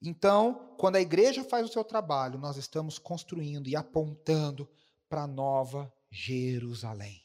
[0.00, 4.68] Então, quando a igreja faz o seu trabalho, nós estamos construindo e apontando
[5.14, 7.22] para nova Jerusalém.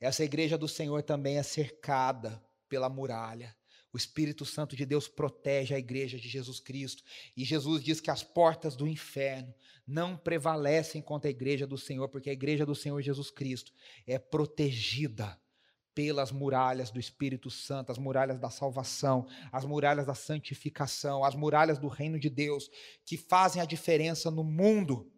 [0.00, 3.54] Essa igreja do Senhor também é cercada pela muralha.
[3.92, 7.02] O Espírito Santo de Deus protege a igreja de Jesus Cristo.
[7.36, 9.54] E Jesus diz que as portas do inferno
[9.86, 13.74] não prevalecem contra a igreja do Senhor, porque a igreja do Senhor Jesus Cristo
[14.06, 15.38] é protegida
[15.94, 21.78] pelas muralhas do Espírito Santo, as muralhas da salvação, as muralhas da santificação, as muralhas
[21.78, 22.70] do reino de Deus,
[23.04, 25.12] que fazem a diferença no mundo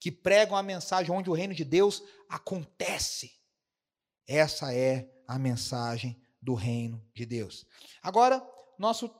[0.00, 3.32] que pregam a mensagem onde o reino de Deus acontece.
[4.26, 7.66] Essa é a mensagem do reino de Deus.
[8.02, 8.46] Agora,
[8.78, 9.10] nosso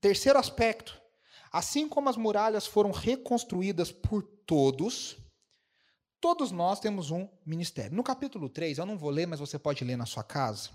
[0.00, 1.00] terceiro aspecto.
[1.50, 5.16] Assim como as muralhas foram reconstruídas por todos,
[6.20, 7.96] todos nós temos um ministério.
[7.96, 10.70] No capítulo 3, eu não vou ler, mas você pode ler na sua casa.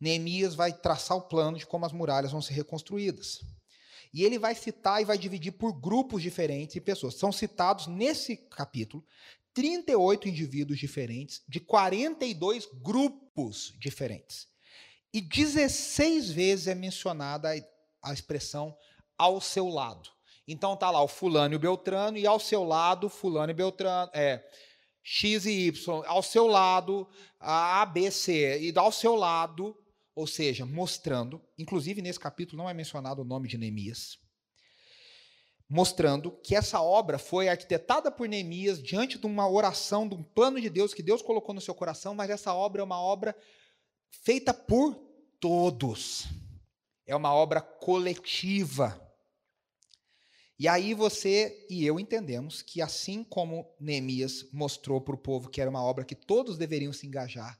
[0.00, 3.40] Neemias vai traçar o plano de como as muralhas vão ser reconstruídas.
[4.12, 7.14] E ele vai citar e vai dividir por grupos diferentes de pessoas.
[7.14, 9.04] São citados nesse capítulo
[9.54, 14.48] 38 indivíduos diferentes, de 42 grupos diferentes.
[15.12, 17.50] E 16 vezes é mencionada
[18.02, 18.76] a expressão
[19.18, 20.08] ao seu lado.
[20.46, 24.10] Então tá lá o fulano e o Beltrano, e ao seu lado, fulano e Beltrano,
[24.14, 24.44] é,
[25.02, 29.76] X e Y, ao seu lado, a ABC, e ao seu lado,
[30.14, 34.18] ou seja, mostrando, inclusive nesse capítulo não é mencionado o nome de Neemias,
[35.68, 40.60] mostrando que essa obra foi arquitetada por Neemias diante de uma oração, de um plano
[40.60, 43.36] de Deus que Deus colocou no seu coração, mas essa obra é uma obra
[44.10, 44.94] feita por
[45.38, 46.26] todos.
[47.06, 49.00] É uma obra coletiva.
[50.58, 55.60] E aí você e eu entendemos que assim como Neemias mostrou para o povo que
[55.60, 57.58] era uma obra que todos deveriam se engajar,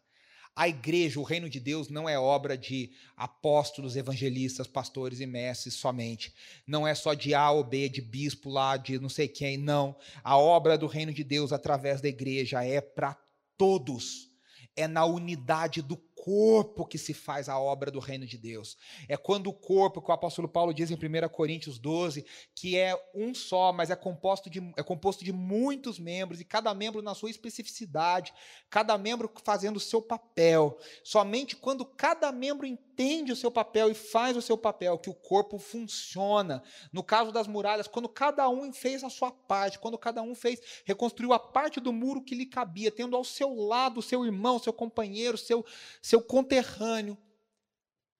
[0.54, 5.74] a igreja, o reino de Deus, não é obra de apóstolos, evangelistas, pastores e mestres
[5.74, 6.34] somente.
[6.66, 9.56] Não é só de A ou B, de bispo lá, de não sei quem.
[9.56, 9.96] Não.
[10.22, 13.16] A obra do reino de Deus através da igreja é para
[13.56, 14.28] todos.
[14.76, 18.76] É na unidade do corpo que se faz a obra do reino de Deus.
[19.08, 22.94] É quando o corpo, que o apóstolo Paulo diz em 1 Coríntios 12, que é
[23.14, 27.14] um só, mas é composto, de, é composto de muitos membros, e cada membro na
[27.14, 28.34] sua especificidade,
[28.68, 30.78] cada membro fazendo o seu papel.
[31.02, 35.14] Somente quando cada membro entende o seu papel e faz o seu papel, que o
[35.14, 36.62] corpo funciona.
[36.92, 40.60] No caso das muralhas, quando cada um fez a sua parte, quando cada um fez,
[40.84, 44.58] reconstruiu a parte do muro que lhe cabia, tendo ao seu lado o seu irmão,
[44.58, 45.64] seu companheiro, seu
[46.10, 47.16] seu conterrâneo,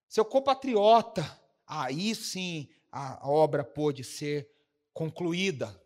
[0.09, 1.29] seu compatriota,
[1.66, 4.48] aí sim a obra pôde ser
[4.92, 5.76] concluída.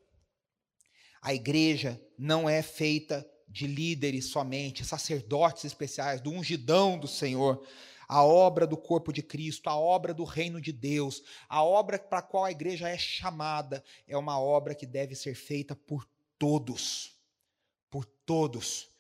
[1.23, 7.67] A igreja não é feita de líderes somente, sacerdotes especiais, do ungidão do Senhor.
[8.07, 12.19] A obra do corpo de Cristo, a obra do reino de Deus, a obra para
[12.19, 16.07] a qual a igreja é chamada, é uma obra que deve ser feita por
[16.39, 17.17] todos.
[17.89, 18.94] Por todos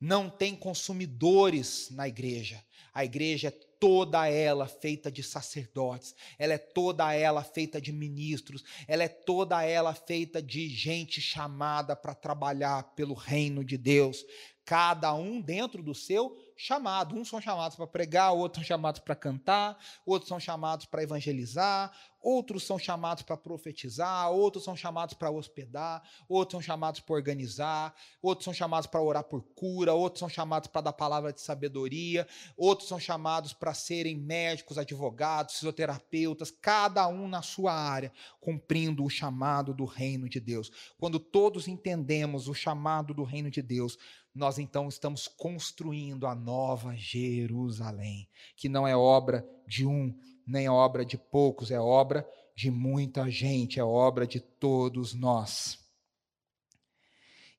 [0.00, 2.62] não tem consumidores na igreja.
[2.92, 8.64] A igreja é toda ela feita de sacerdotes, ela é toda ela feita de ministros,
[8.88, 14.24] ela é toda ela feita de gente chamada para trabalhar pelo reino de Deus,
[14.64, 17.14] cada um dentro do seu chamado.
[17.14, 21.94] Uns são chamados para pregar, outros são chamados para cantar, outros são chamados para evangelizar,
[22.26, 27.94] outros são chamados para profetizar, outros são chamados para hospedar, outros são chamados para organizar,
[28.20, 32.26] outros são chamados para orar por cura, outros são chamados para dar palavra de sabedoria,
[32.56, 39.10] outros são chamados para serem médicos, advogados, fisioterapeutas, cada um na sua área, cumprindo o
[39.10, 40.68] chamado do reino de Deus.
[40.98, 43.96] Quando todos entendemos o chamado do reino de Deus,
[44.34, 50.12] nós então estamos construindo a nova Jerusalém, que não é obra de um,
[50.46, 55.78] nem obra de poucos, é obra de muita gente, é obra de todos nós.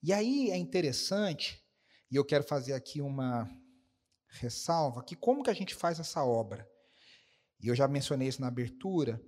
[0.02, 1.62] E aí é interessante,
[2.10, 3.50] e eu quero fazer aqui uma
[4.30, 6.70] ressalva, que como que a gente faz essa obra?
[7.60, 9.22] E eu já mencionei isso na abertura,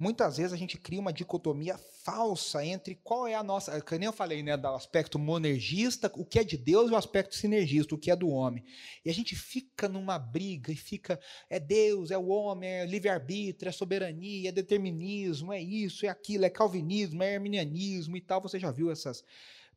[0.00, 4.06] Muitas vezes a gente cria uma dicotomia falsa entre qual é a nossa, que nem
[4.06, 7.94] eu falei, né, do aspecto monergista, o que é de Deus e o aspecto sinergista,
[7.94, 8.64] o que é do homem.
[9.04, 13.68] E a gente fica numa briga e fica, é Deus, é o homem, é livre-arbítrio,
[13.68, 18.40] é soberania, é determinismo, é isso, é aquilo, é calvinismo, é arminianismo e tal.
[18.40, 19.22] Você já viu essas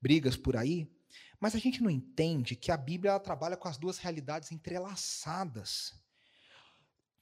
[0.02, 0.90] brigas por aí?
[1.38, 6.02] Mas a gente não entende que a Bíblia ela trabalha com as duas realidades entrelaçadas.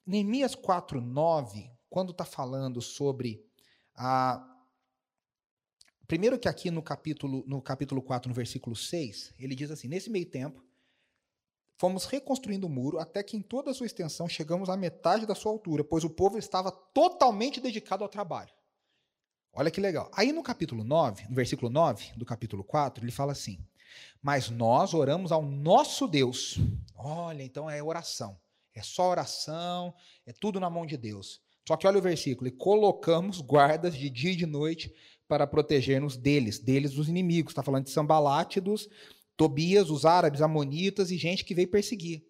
[0.06, 3.46] Neemias 4:9 quando está falando sobre
[3.94, 4.48] a.
[6.08, 10.10] Primeiro que aqui no capítulo, no capítulo 4, no versículo 6, ele diz assim: Nesse
[10.10, 10.64] meio tempo,
[11.78, 15.36] fomos reconstruindo o muro até que em toda a sua extensão chegamos à metade da
[15.36, 18.54] sua altura, pois o povo estava totalmente dedicado ao trabalho.
[19.54, 20.10] Olha que legal.
[20.14, 23.60] Aí no capítulo 9, no versículo 9 do capítulo 4, ele fala assim:
[24.22, 26.58] Mas nós oramos ao nosso Deus.
[26.96, 28.40] Olha, então é oração.
[28.74, 29.94] É só oração,
[30.26, 31.42] é tudo na mão de Deus.
[31.68, 34.94] Só que olha o versículo: e colocamos guardas de dia e de noite
[35.28, 37.52] para proteger-nos deles, deles dos inimigos.
[37.52, 38.90] Está falando de Sambalate, dos
[39.38, 42.24] Tobias, os árabes, amonitas e gente que veio perseguir.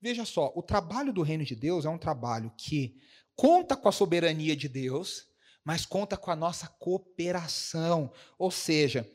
[0.00, 2.96] Veja só, o trabalho do reino de Deus é um trabalho que
[3.34, 5.26] conta com a soberania de Deus,
[5.64, 8.12] mas conta com a nossa cooperação.
[8.38, 9.08] Ou seja,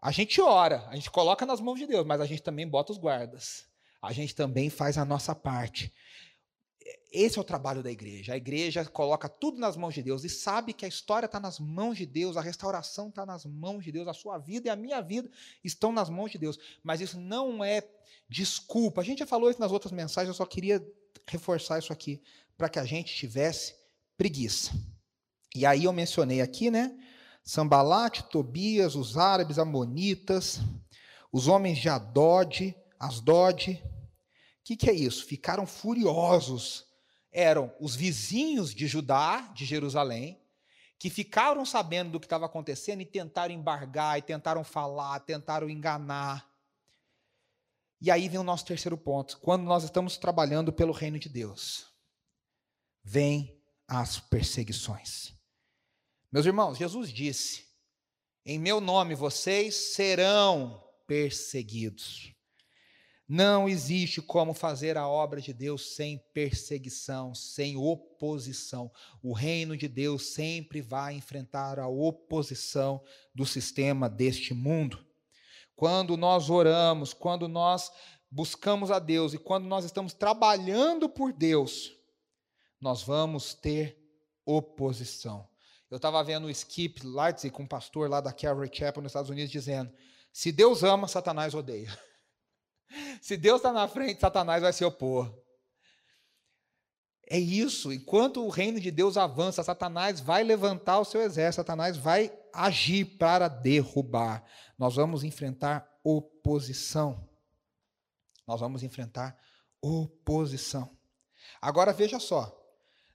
[0.00, 2.92] a gente ora, a gente coloca nas mãos de Deus, mas a gente também bota
[2.92, 3.66] os guardas.
[4.00, 5.92] A gente também faz a nossa parte.
[7.12, 8.32] Esse é o trabalho da igreja.
[8.32, 11.58] A igreja coloca tudo nas mãos de Deus e sabe que a história está nas
[11.58, 14.76] mãos de Deus, a restauração está nas mãos de Deus, a sua vida e a
[14.76, 15.28] minha vida
[15.62, 16.58] estão nas mãos de Deus.
[16.82, 17.82] Mas isso não é
[18.28, 19.00] desculpa.
[19.00, 20.84] A gente já falou isso nas outras mensagens, eu só queria
[21.26, 22.22] reforçar isso aqui
[22.56, 23.74] para que a gente tivesse
[24.16, 24.72] preguiça.
[25.54, 26.96] E aí eu mencionei aqui, né?
[27.42, 30.60] Sambalate, Tobias, os árabes, amonitas,
[31.32, 33.82] os homens de Adode, Asdod.
[34.60, 35.24] O que, que é isso?
[35.24, 36.90] Ficaram furiosos
[37.32, 40.40] eram os vizinhos de Judá, de Jerusalém,
[40.98, 46.50] que ficaram sabendo do que estava acontecendo e tentaram embargar, e tentaram falar, tentaram enganar.
[48.00, 49.38] E aí vem o nosso terceiro ponto.
[49.40, 51.86] Quando nós estamos trabalhando pelo reino de Deus,
[53.02, 55.32] vem as perseguições.
[56.30, 57.66] Meus irmãos, Jesus disse:
[58.44, 62.34] Em meu nome vocês serão perseguidos.
[63.32, 68.90] Não existe como fazer a obra de Deus sem perseguição, sem oposição.
[69.22, 73.00] O reino de Deus sempre vai enfrentar a oposição
[73.32, 75.06] do sistema deste mundo.
[75.76, 77.92] Quando nós oramos, quando nós
[78.28, 81.92] buscamos a Deus e quando nós estamos trabalhando por Deus,
[82.80, 83.96] nós vamos ter
[84.44, 85.48] oposição.
[85.88, 89.52] Eu estava vendo o Skip Leipzig, um pastor lá da Calvary Chapel nos Estados Unidos,
[89.52, 89.92] dizendo:
[90.32, 91.96] se Deus ama, Satanás odeia.
[93.20, 95.32] Se Deus está na frente, Satanás vai se opor.
[97.28, 97.92] É isso.
[97.92, 103.04] Enquanto o reino de Deus avança, Satanás vai levantar o seu exército, Satanás vai agir
[103.04, 104.44] para derrubar.
[104.76, 107.28] Nós vamos enfrentar oposição.
[108.46, 109.38] Nós vamos enfrentar
[109.80, 110.90] oposição.
[111.60, 112.56] Agora veja só.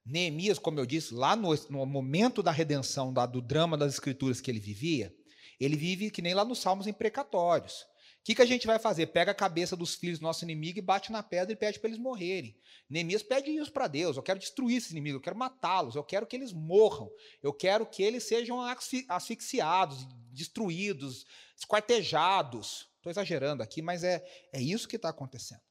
[0.05, 4.39] Neemias, como eu disse, lá no, no momento da redenção, da, do drama das escrituras
[4.39, 5.13] que ele vivia,
[5.59, 7.85] ele vive que nem lá nos Salmos imprecatórios
[8.25, 9.05] que, que a gente vai fazer?
[9.07, 11.89] Pega a cabeça dos filhos do nosso inimigo e bate na pedra e pede para
[11.89, 12.57] eles morrerem.
[12.89, 14.17] Neemias pede isso para Deus.
[14.17, 17.07] Eu quero destruir esses inimigos, eu quero matá-los, eu quero que eles morram,
[17.43, 18.59] eu quero que eles sejam
[19.07, 21.23] asfixiados, destruídos,
[21.55, 22.89] esquartejados.
[22.95, 25.61] Estou exagerando aqui, mas é, é isso que está acontecendo.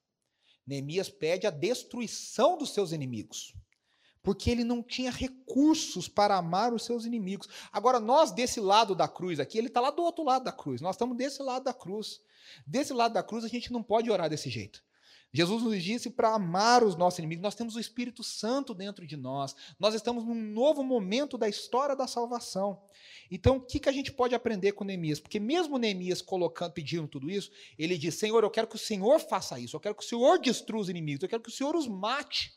[0.64, 3.52] Neemias pede a destruição dos seus inimigos
[4.24, 7.46] porque ele não tinha recursos para amar os seus inimigos.
[7.70, 10.80] Agora, nós desse lado da cruz aqui, ele está lá do outro lado da cruz,
[10.80, 12.20] nós estamos desse lado da cruz.
[12.66, 14.82] Desse lado da cruz, a gente não pode orar desse jeito.
[15.32, 17.42] Jesus nos disse para amar os nossos inimigos.
[17.42, 19.56] Nós temos o Espírito Santo dentro de nós.
[19.80, 22.80] Nós estamos num novo momento da história da salvação.
[23.28, 25.18] Então, o que, que a gente pode aprender com Neemias?
[25.18, 29.18] Porque mesmo Neemias colocando, pedindo tudo isso, ele diz: Senhor, eu quero que o Senhor
[29.18, 29.74] faça isso.
[29.74, 31.24] Eu quero que o Senhor destrua os inimigos.
[31.24, 32.56] Eu quero que o Senhor os mate.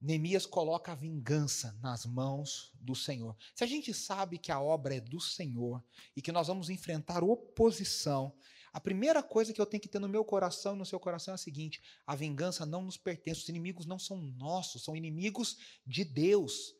[0.00, 3.36] Neemias coloca a vingança nas mãos do Senhor.
[3.54, 5.84] Se a gente sabe que a obra é do Senhor
[6.16, 8.34] e que nós vamos enfrentar oposição,
[8.72, 11.32] a primeira coisa que eu tenho que ter no meu coração e no seu coração
[11.32, 15.58] é a seguinte: a vingança não nos pertence, os inimigos não são nossos, são inimigos
[15.86, 16.74] de Deus.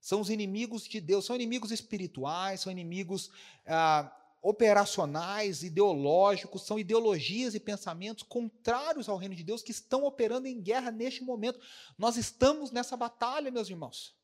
[0.00, 3.30] São os inimigos de Deus, são inimigos espirituais, são inimigos
[3.66, 4.10] ah,
[4.42, 10.60] operacionais, ideológicos, são ideologias e pensamentos contrários ao reino de Deus que estão operando em
[10.60, 11.60] guerra neste momento.
[11.98, 14.14] Nós estamos nessa batalha, meus irmãos.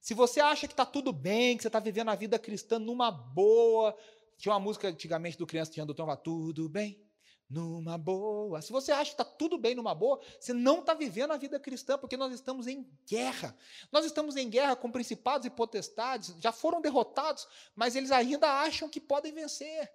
[0.00, 3.10] Se você acha que está tudo bem, que você está vivendo a vida cristã numa
[3.10, 3.96] boa,
[4.36, 7.03] tinha uma música antigamente do Criança do Tom, tudo bem,
[7.48, 8.60] numa boa.
[8.62, 11.58] Se você acha que está tudo bem numa boa, você não está vivendo a vida
[11.60, 13.56] cristã, porque nós estamos em guerra.
[13.92, 18.88] Nós estamos em guerra com principados e potestades, já foram derrotados, mas eles ainda acham
[18.88, 19.90] que podem vencer.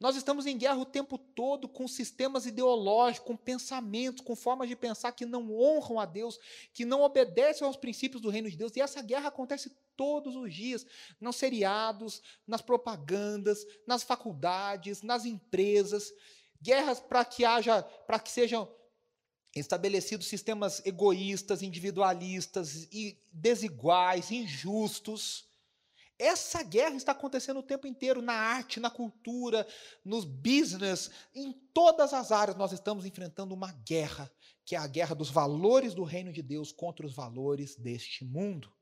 [0.00, 4.76] Nós estamos em guerra o tempo todo com sistemas ideológicos, com pensamentos, com formas de
[4.76, 6.38] pensar que não honram a Deus,
[6.72, 8.74] que não obedecem aos princípios do reino de Deus.
[8.76, 10.86] E essa guerra acontece todos os dias,
[11.20, 16.12] nos seriados, nas propagandas, nas faculdades, nas empresas.
[16.64, 18.66] Guerras para que haja, para que sejam
[19.54, 25.46] estabelecidos sistemas egoístas, individualistas e desiguais, injustos.
[26.18, 29.66] Essa guerra está acontecendo o tempo inteiro na arte, na cultura,
[30.02, 34.32] nos business, em todas as áreas nós estamos enfrentando uma guerra,
[34.64, 38.73] que é a guerra dos valores do reino de Deus contra os valores deste mundo.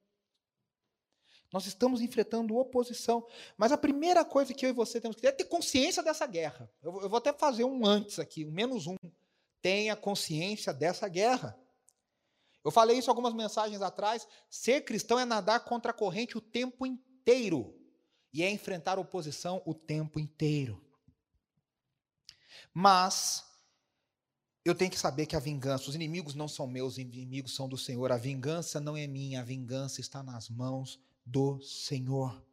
[1.52, 3.26] Nós estamos enfrentando oposição.
[3.58, 6.26] Mas a primeira coisa que eu e você temos que ter é ter consciência dessa
[6.26, 6.70] guerra.
[6.82, 8.96] Eu, eu vou até fazer um antes aqui, um menos um.
[9.60, 11.58] Tenha consciência dessa guerra.
[12.64, 14.26] Eu falei isso algumas mensagens atrás.
[14.48, 17.78] Ser cristão é nadar contra a corrente o tempo inteiro.
[18.32, 20.82] E é enfrentar oposição o tempo inteiro.
[22.72, 23.44] Mas
[24.64, 27.68] eu tenho que saber que a vingança, os inimigos não são meus, os inimigos são
[27.68, 28.10] do Senhor.
[28.10, 32.44] A vingança não é minha, a vingança está nas mãos do Senhor.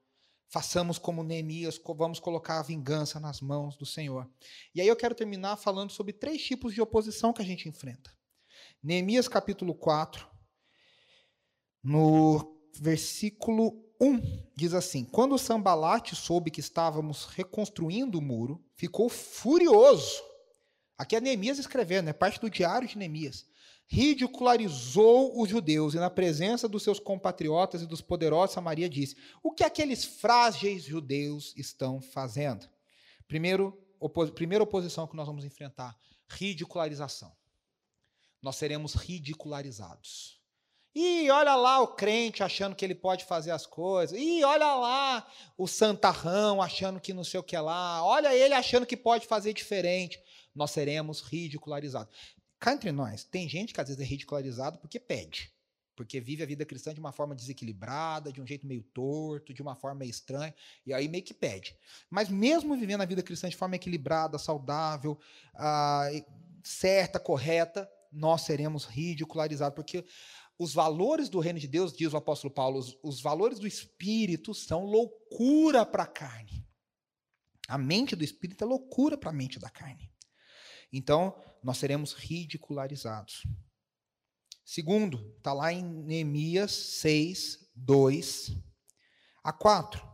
[0.48, 4.28] Façamos como Neemias, vamos colocar a vingança nas mãos do Senhor.
[4.74, 8.12] E aí eu quero terminar falando sobre três tipos de oposição que a gente enfrenta.
[8.82, 10.28] Neemias capítulo 4,
[11.84, 20.24] no versículo 1, diz assim: Quando Sambalate soube que estávamos reconstruindo o muro, ficou furioso.
[20.98, 23.49] Aqui é Neemias escrevendo, é parte do diário de Neemias
[23.92, 29.52] ridicularizou os judeus e, na presença dos seus compatriotas e dos poderosos, Samaria disse: O
[29.52, 32.70] que aqueles frágeis judeus estão fazendo?
[33.28, 37.36] Primeiro, opos primeira oposição que nós vamos enfrentar: ridicularização.
[38.42, 40.40] Nós seremos ridicularizados.
[40.94, 44.18] E olha lá o crente achando que ele pode fazer as coisas.
[44.20, 45.28] E olha lá
[45.58, 48.04] o santarrão achando que não sei o que lá.
[48.04, 50.20] Olha ele achando que pode fazer diferente.
[50.54, 52.14] Nós seremos ridicularizados.
[52.60, 55.52] Cá entre nós, tem gente que às vezes é ridicularizado porque pede.
[55.96, 59.62] Porque vive a vida cristã de uma forma desequilibrada, de um jeito meio torto, de
[59.62, 60.54] uma forma meio estranha,
[60.86, 61.76] e aí meio que pede.
[62.10, 65.20] Mas mesmo vivendo a vida cristã de forma equilibrada, saudável,
[65.56, 66.08] ah,
[66.64, 70.06] certa, correta, nós seremos ridicularizados, porque
[70.58, 74.54] os valores do reino de Deus, diz o apóstolo Paulo, os, os valores do espírito
[74.54, 76.68] são loucura para a carne.
[77.68, 80.12] A mente do espírito é loucura para a mente da carne.
[80.92, 83.44] Então, nós seremos ridicularizados.
[84.64, 88.56] Segundo, está lá em Neemias 6, 2
[89.44, 90.08] a 4.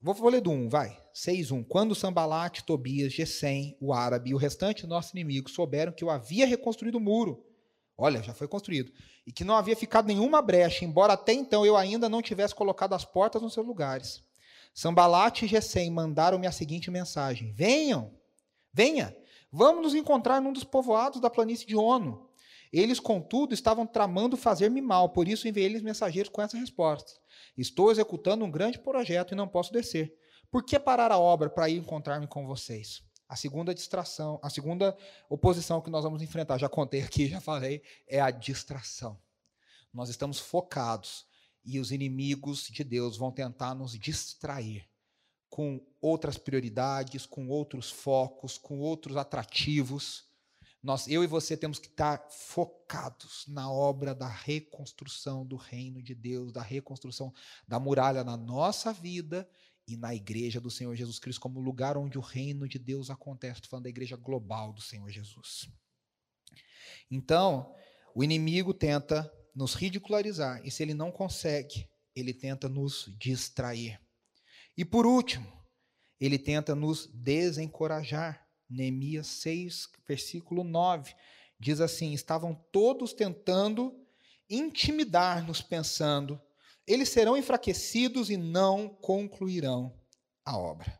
[0.00, 1.02] Vou, vou ler do 1, vai.
[1.12, 1.64] 6, 1.
[1.64, 6.10] Quando Sambalate, Tobias, Gesem, o árabe e o restante dos nossos inimigos souberam que eu
[6.10, 7.44] havia reconstruído o muro,
[7.96, 8.92] olha, já foi construído,
[9.26, 12.92] e que não havia ficado nenhuma brecha, embora até então eu ainda não tivesse colocado
[12.92, 14.22] as portas nos seus lugares.
[14.72, 18.14] Sambalate e Gesem mandaram-me a seguinte mensagem: Venham,
[18.72, 19.16] venha,
[19.50, 22.28] Vamos nos encontrar num dos povoados da planície de Ono.
[22.70, 27.12] Eles, contudo, estavam tramando fazer-me mal, por isso enviei eles mensageiros com essa resposta.
[27.56, 30.14] Estou executando um grande projeto e não posso descer.
[30.50, 33.02] Por que parar a obra para ir encontrar-me com vocês?
[33.26, 34.96] A segunda distração, a segunda
[35.30, 39.18] oposição que nós vamos enfrentar, já contei aqui, já falei, é a distração.
[39.92, 41.26] Nós estamos focados
[41.64, 44.86] e os inimigos de Deus vão tentar nos distrair
[45.48, 50.24] com outras prioridades, com outros focos, com outros atrativos.
[50.82, 56.14] Nós, eu e você temos que estar focados na obra da reconstrução do reino de
[56.14, 57.32] Deus, da reconstrução
[57.66, 59.48] da muralha na nossa vida
[59.88, 63.54] e na igreja do Senhor Jesus Cristo como lugar onde o reino de Deus acontece.
[63.54, 65.68] Estou falando da igreja global do Senhor Jesus.
[67.10, 67.74] Então,
[68.14, 74.00] o inimigo tenta nos ridicularizar, e se ele não consegue, ele tenta nos distrair.
[74.78, 75.52] E por último,
[76.20, 78.46] ele tenta nos desencorajar.
[78.70, 81.16] Neemias 6, versículo 9,
[81.58, 84.06] diz assim: Estavam todos tentando
[84.48, 86.40] intimidar-nos, pensando,
[86.86, 89.98] eles serão enfraquecidos e não concluirão
[90.44, 90.96] a obra.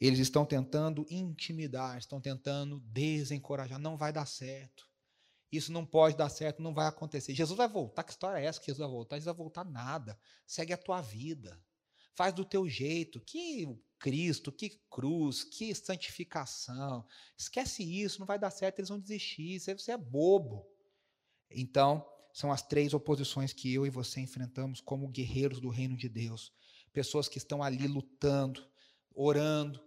[0.00, 3.78] Eles estão tentando intimidar, estão tentando desencorajar.
[3.78, 4.88] Não vai dar certo.
[5.52, 7.34] Isso não pode dar certo, não vai acontecer.
[7.34, 8.02] Jesus vai voltar.
[8.02, 9.16] Que história é essa que Jesus vai voltar?
[9.16, 10.18] Jesus vai voltar nada.
[10.46, 11.60] Segue a tua vida.
[12.16, 13.20] Faz do teu jeito.
[13.20, 13.66] Que
[13.98, 17.06] Cristo, que cruz, que santificação.
[17.38, 19.58] Esquece isso, não vai dar certo, eles vão desistir.
[19.60, 20.66] Você é bobo.
[21.50, 26.08] Então, são as três oposições que eu e você enfrentamos como guerreiros do reino de
[26.08, 26.52] Deus.
[26.92, 28.68] Pessoas que estão ali lutando,
[29.14, 29.80] orando,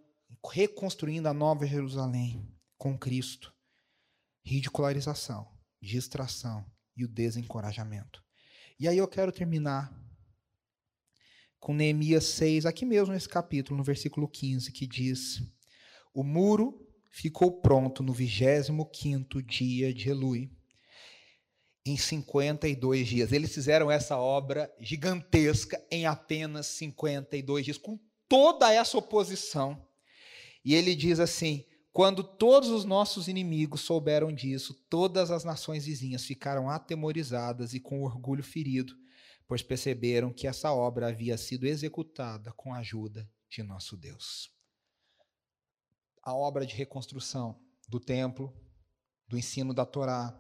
[0.50, 2.44] reconstruindo a nova Jerusalém
[2.78, 3.54] com Cristo.
[4.44, 5.48] Ridicularização,
[5.82, 6.66] distração
[6.96, 8.24] e o desencorajamento.
[8.80, 9.94] E aí eu quero terminar
[11.60, 15.42] com Neemias 6, aqui mesmo nesse capítulo, no versículo 15, que diz:
[16.14, 20.52] O muro ficou pronto no 25 dia de Elui,
[21.86, 23.32] em 52 dias.
[23.32, 29.86] Eles fizeram essa obra gigantesca em apenas 52 dias, com toda essa oposição.
[30.64, 31.66] E ele diz assim:
[31.98, 38.04] quando todos os nossos inimigos souberam disso, todas as nações vizinhas ficaram atemorizadas e com
[38.04, 38.94] orgulho ferido,
[39.48, 44.52] pois perceberam que essa obra havia sido executada com a ajuda de nosso Deus.
[46.22, 48.54] A obra de reconstrução do templo,
[49.28, 50.38] do ensino da Torá,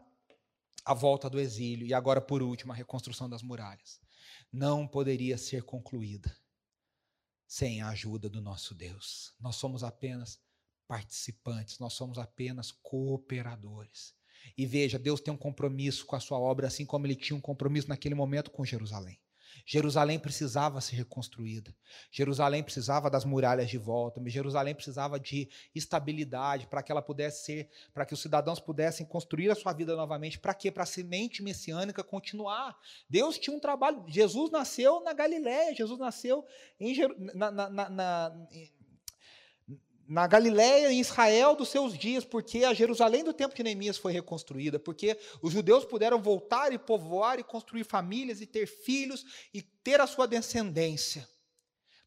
[0.84, 3.99] a volta do exílio e agora, por último, a reconstrução das muralhas.
[4.51, 6.36] Não poderia ser concluída
[7.47, 9.34] sem a ajuda do nosso Deus.
[9.39, 10.39] Nós somos apenas
[10.88, 14.14] participantes, nós somos apenas cooperadores.
[14.57, 17.41] E veja, Deus tem um compromisso com a sua obra, assim como ele tinha um
[17.41, 19.19] compromisso naquele momento com Jerusalém.
[19.65, 21.75] Jerusalém precisava ser reconstruída.
[22.09, 24.21] Jerusalém precisava das muralhas de volta.
[24.27, 29.49] Jerusalém precisava de estabilidade para que ela pudesse ser, para que os cidadãos pudessem construir
[29.49, 30.39] a sua vida novamente.
[30.39, 30.71] Para quê?
[30.71, 32.77] Para a semente messiânica continuar.
[33.09, 34.05] Deus tinha um trabalho.
[34.07, 35.75] Jesus nasceu na Galiléia.
[35.75, 36.45] Jesus nasceu
[36.79, 36.95] em,
[37.35, 38.47] na, na, na,
[40.08, 44.14] na Galiléia e Israel dos seus dias, porque a Jerusalém do tempo de Neemias foi
[44.14, 49.62] reconstruída, porque os judeus puderam voltar e povoar e construir famílias e ter filhos e
[49.62, 51.28] ter a sua descendência,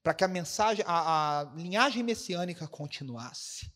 [0.02, 3.70] para que a mensagem, a, a linhagem messiânica continuasse.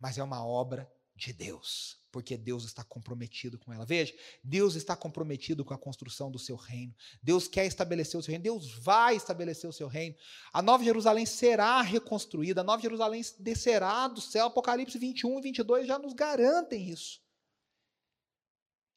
[0.00, 3.86] Mas é uma obra de Deus porque Deus está comprometido com ela.
[3.86, 6.94] Veja, Deus está comprometido com a construção do seu reino.
[7.22, 8.44] Deus quer estabelecer o seu reino.
[8.44, 10.14] Deus vai estabelecer o seu reino.
[10.52, 12.60] A Nova Jerusalém será reconstruída.
[12.60, 14.46] A Nova Jerusalém descerá do céu.
[14.46, 17.20] Apocalipse 21 e 22 já nos garantem isso.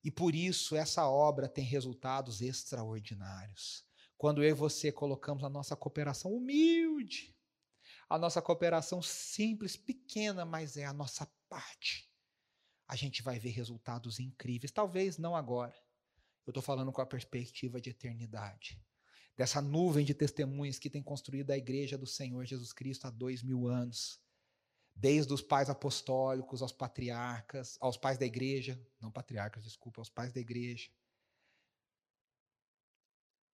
[0.03, 3.83] E por isso essa obra tem resultados extraordinários.
[4.17, 7.33] Quando eu e você colocamos a nossa cooperação humilde,
[8.09, 12.13] a nossa cooperação simples, pequena, mas é a nossa parte
[12.87, 14.71] a gente vai ver resultados incríveis.
[14.71, 15.75] Talvez não agora.
[16.45, 18.79] Eu estou falando com a perspectiva de eternidade.
[19.35, 23.41] Dessa nuvem de testemunhas que tem construído a igreja do Senhor Jesus Cristo há dois
[23.41, 24.21] mil anos.
[24.95, 30.31] Desde os pais apostólicos aos patriarcas, aos pais da igreja, não patriarcas, desculpa, aos pais
[30.31, 30.89] da igreja,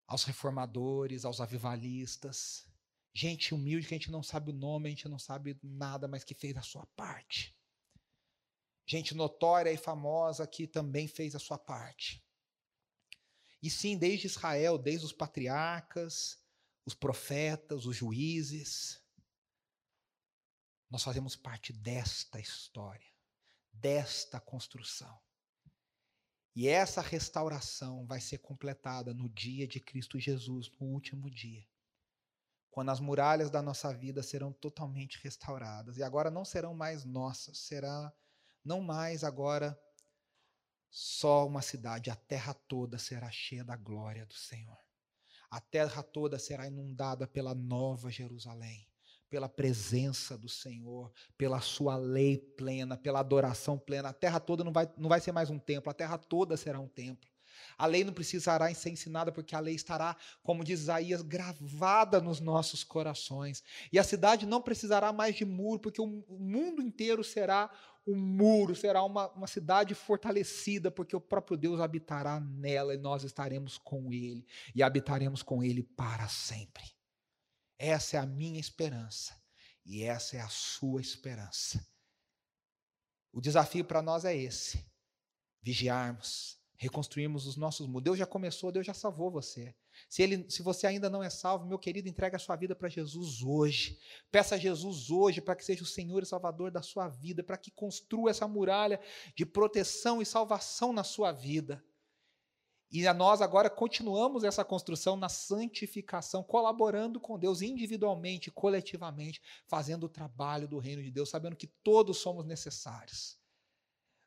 [0.07, 2.69] aos reformadores, aos avivalistas,
[3.15, 6.25] gente humilde que a gente não sabe o nome, a gente não sabe nada, mas
[6.25, 7.59] que fez a sua parte
[8.91, 12.27] gente notória e famosa que também fez a sua parte.
[13.63, 16.43] E sim, desde Israel, desde os patriarcas,
[16.85, 19.01] os profetas, os juízes,
[20.91, 23.07] nós fazemos parte desta história,
[23.73, 25.21] desta construção.
[26.57, 31.65] E essa restauração vai ser completada no dia de Cristo Jesus, no último dia.
[32.73, 35.97] Quando as muralhas da nossa vida serão totalmente restauradas.
[35.97, 38.13] E agora não serão mais nossas, será
[38.65, 39.79] não mais agora
[40.91, 44.79] só uma cidade, a terra toda será cheia da glória do Senhor.
[45.51, 48.87] A terra toda será inundada pela nova Jerusalém,
[49.29, 54.09] pela presença do Senhor, pela sua lei plena, pela adoração plena.
[54.09, 56.79] A terra toda não vai, não vai ser mais um templo, a terra toda será
[56.81, 57.31] um templo.
[57.77, 62.41] A lei não precisará ser ensinada, porque a lei estará, como diz Isaías, gravada nos
[62.41, 63.63] nossos corações.
[63.93, 67.71] E a cidade não precisará mais de muro, porque o mundo inteiro será
[68.07, 73.25] um muro, será uma, uma cidade fortalecida, porque o próprio Deus habitará nela e nós
[73.25, 76.85] estaremos com Ele e habitaremos com Ele para sempre.
[77.79, 79.35] Essa é a minha esperança
[79.85, 81.85] e essa é a sua esperança.
[83.33, 84.85] O desafio para nós é esse:
[85.63, 88.05] vigiarmos, reconstruirmos os nossos muros.
[88.05, 89.75] Deus já começou, Deus já salvou você.
[90.09, 92.89] Se, ele, se você ainda não é salvo, meu querido, entregue a sua vida para
[92.89, 93.99] Jesus hoje.
[94.31, 97.57] Peça a Jesus hoje para que seja o Senhor e Salvador da sua vida, para
[97.57, 99.01] que construa essa muralha
[99.35, 101.85] de proteção e salvação na sua vida.
[102.93, 110.05] E a nós agora continuamos essa construção na santificação, colaborando com Deus individualmente, coletivamente, fazendo
[110.05, 113.39] o trabalho do reino de Deus, sabendo que todos somos necessários.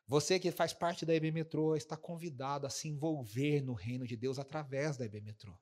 [0.06, 4.16] Você que faz parte da EB Metrô está convidado a se envolver no reino de
[4.16, 5.58] Deus através da EB Metrô.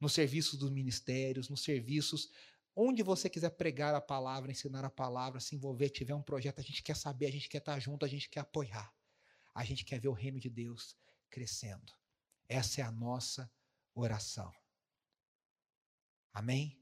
[0.00, 2.30] Nos serviços dos ministérios, nos serviços
[2.76, 6.62] onde você quiser pregar a palavra, ensinar a palavra, se envolver, tiver um projeto, a
[6.62, 8.94] gente quer saber, a gente quer estar junto, a gente quer apoiar.
[9.54, 10.94] A gente quer ver o reino de Deus
[11.30, 11.90] crescendo.
[12.46, 13.50] Essa é a nossa
[13.94, 14.52] oração.
[16.34, 16.78] Amém?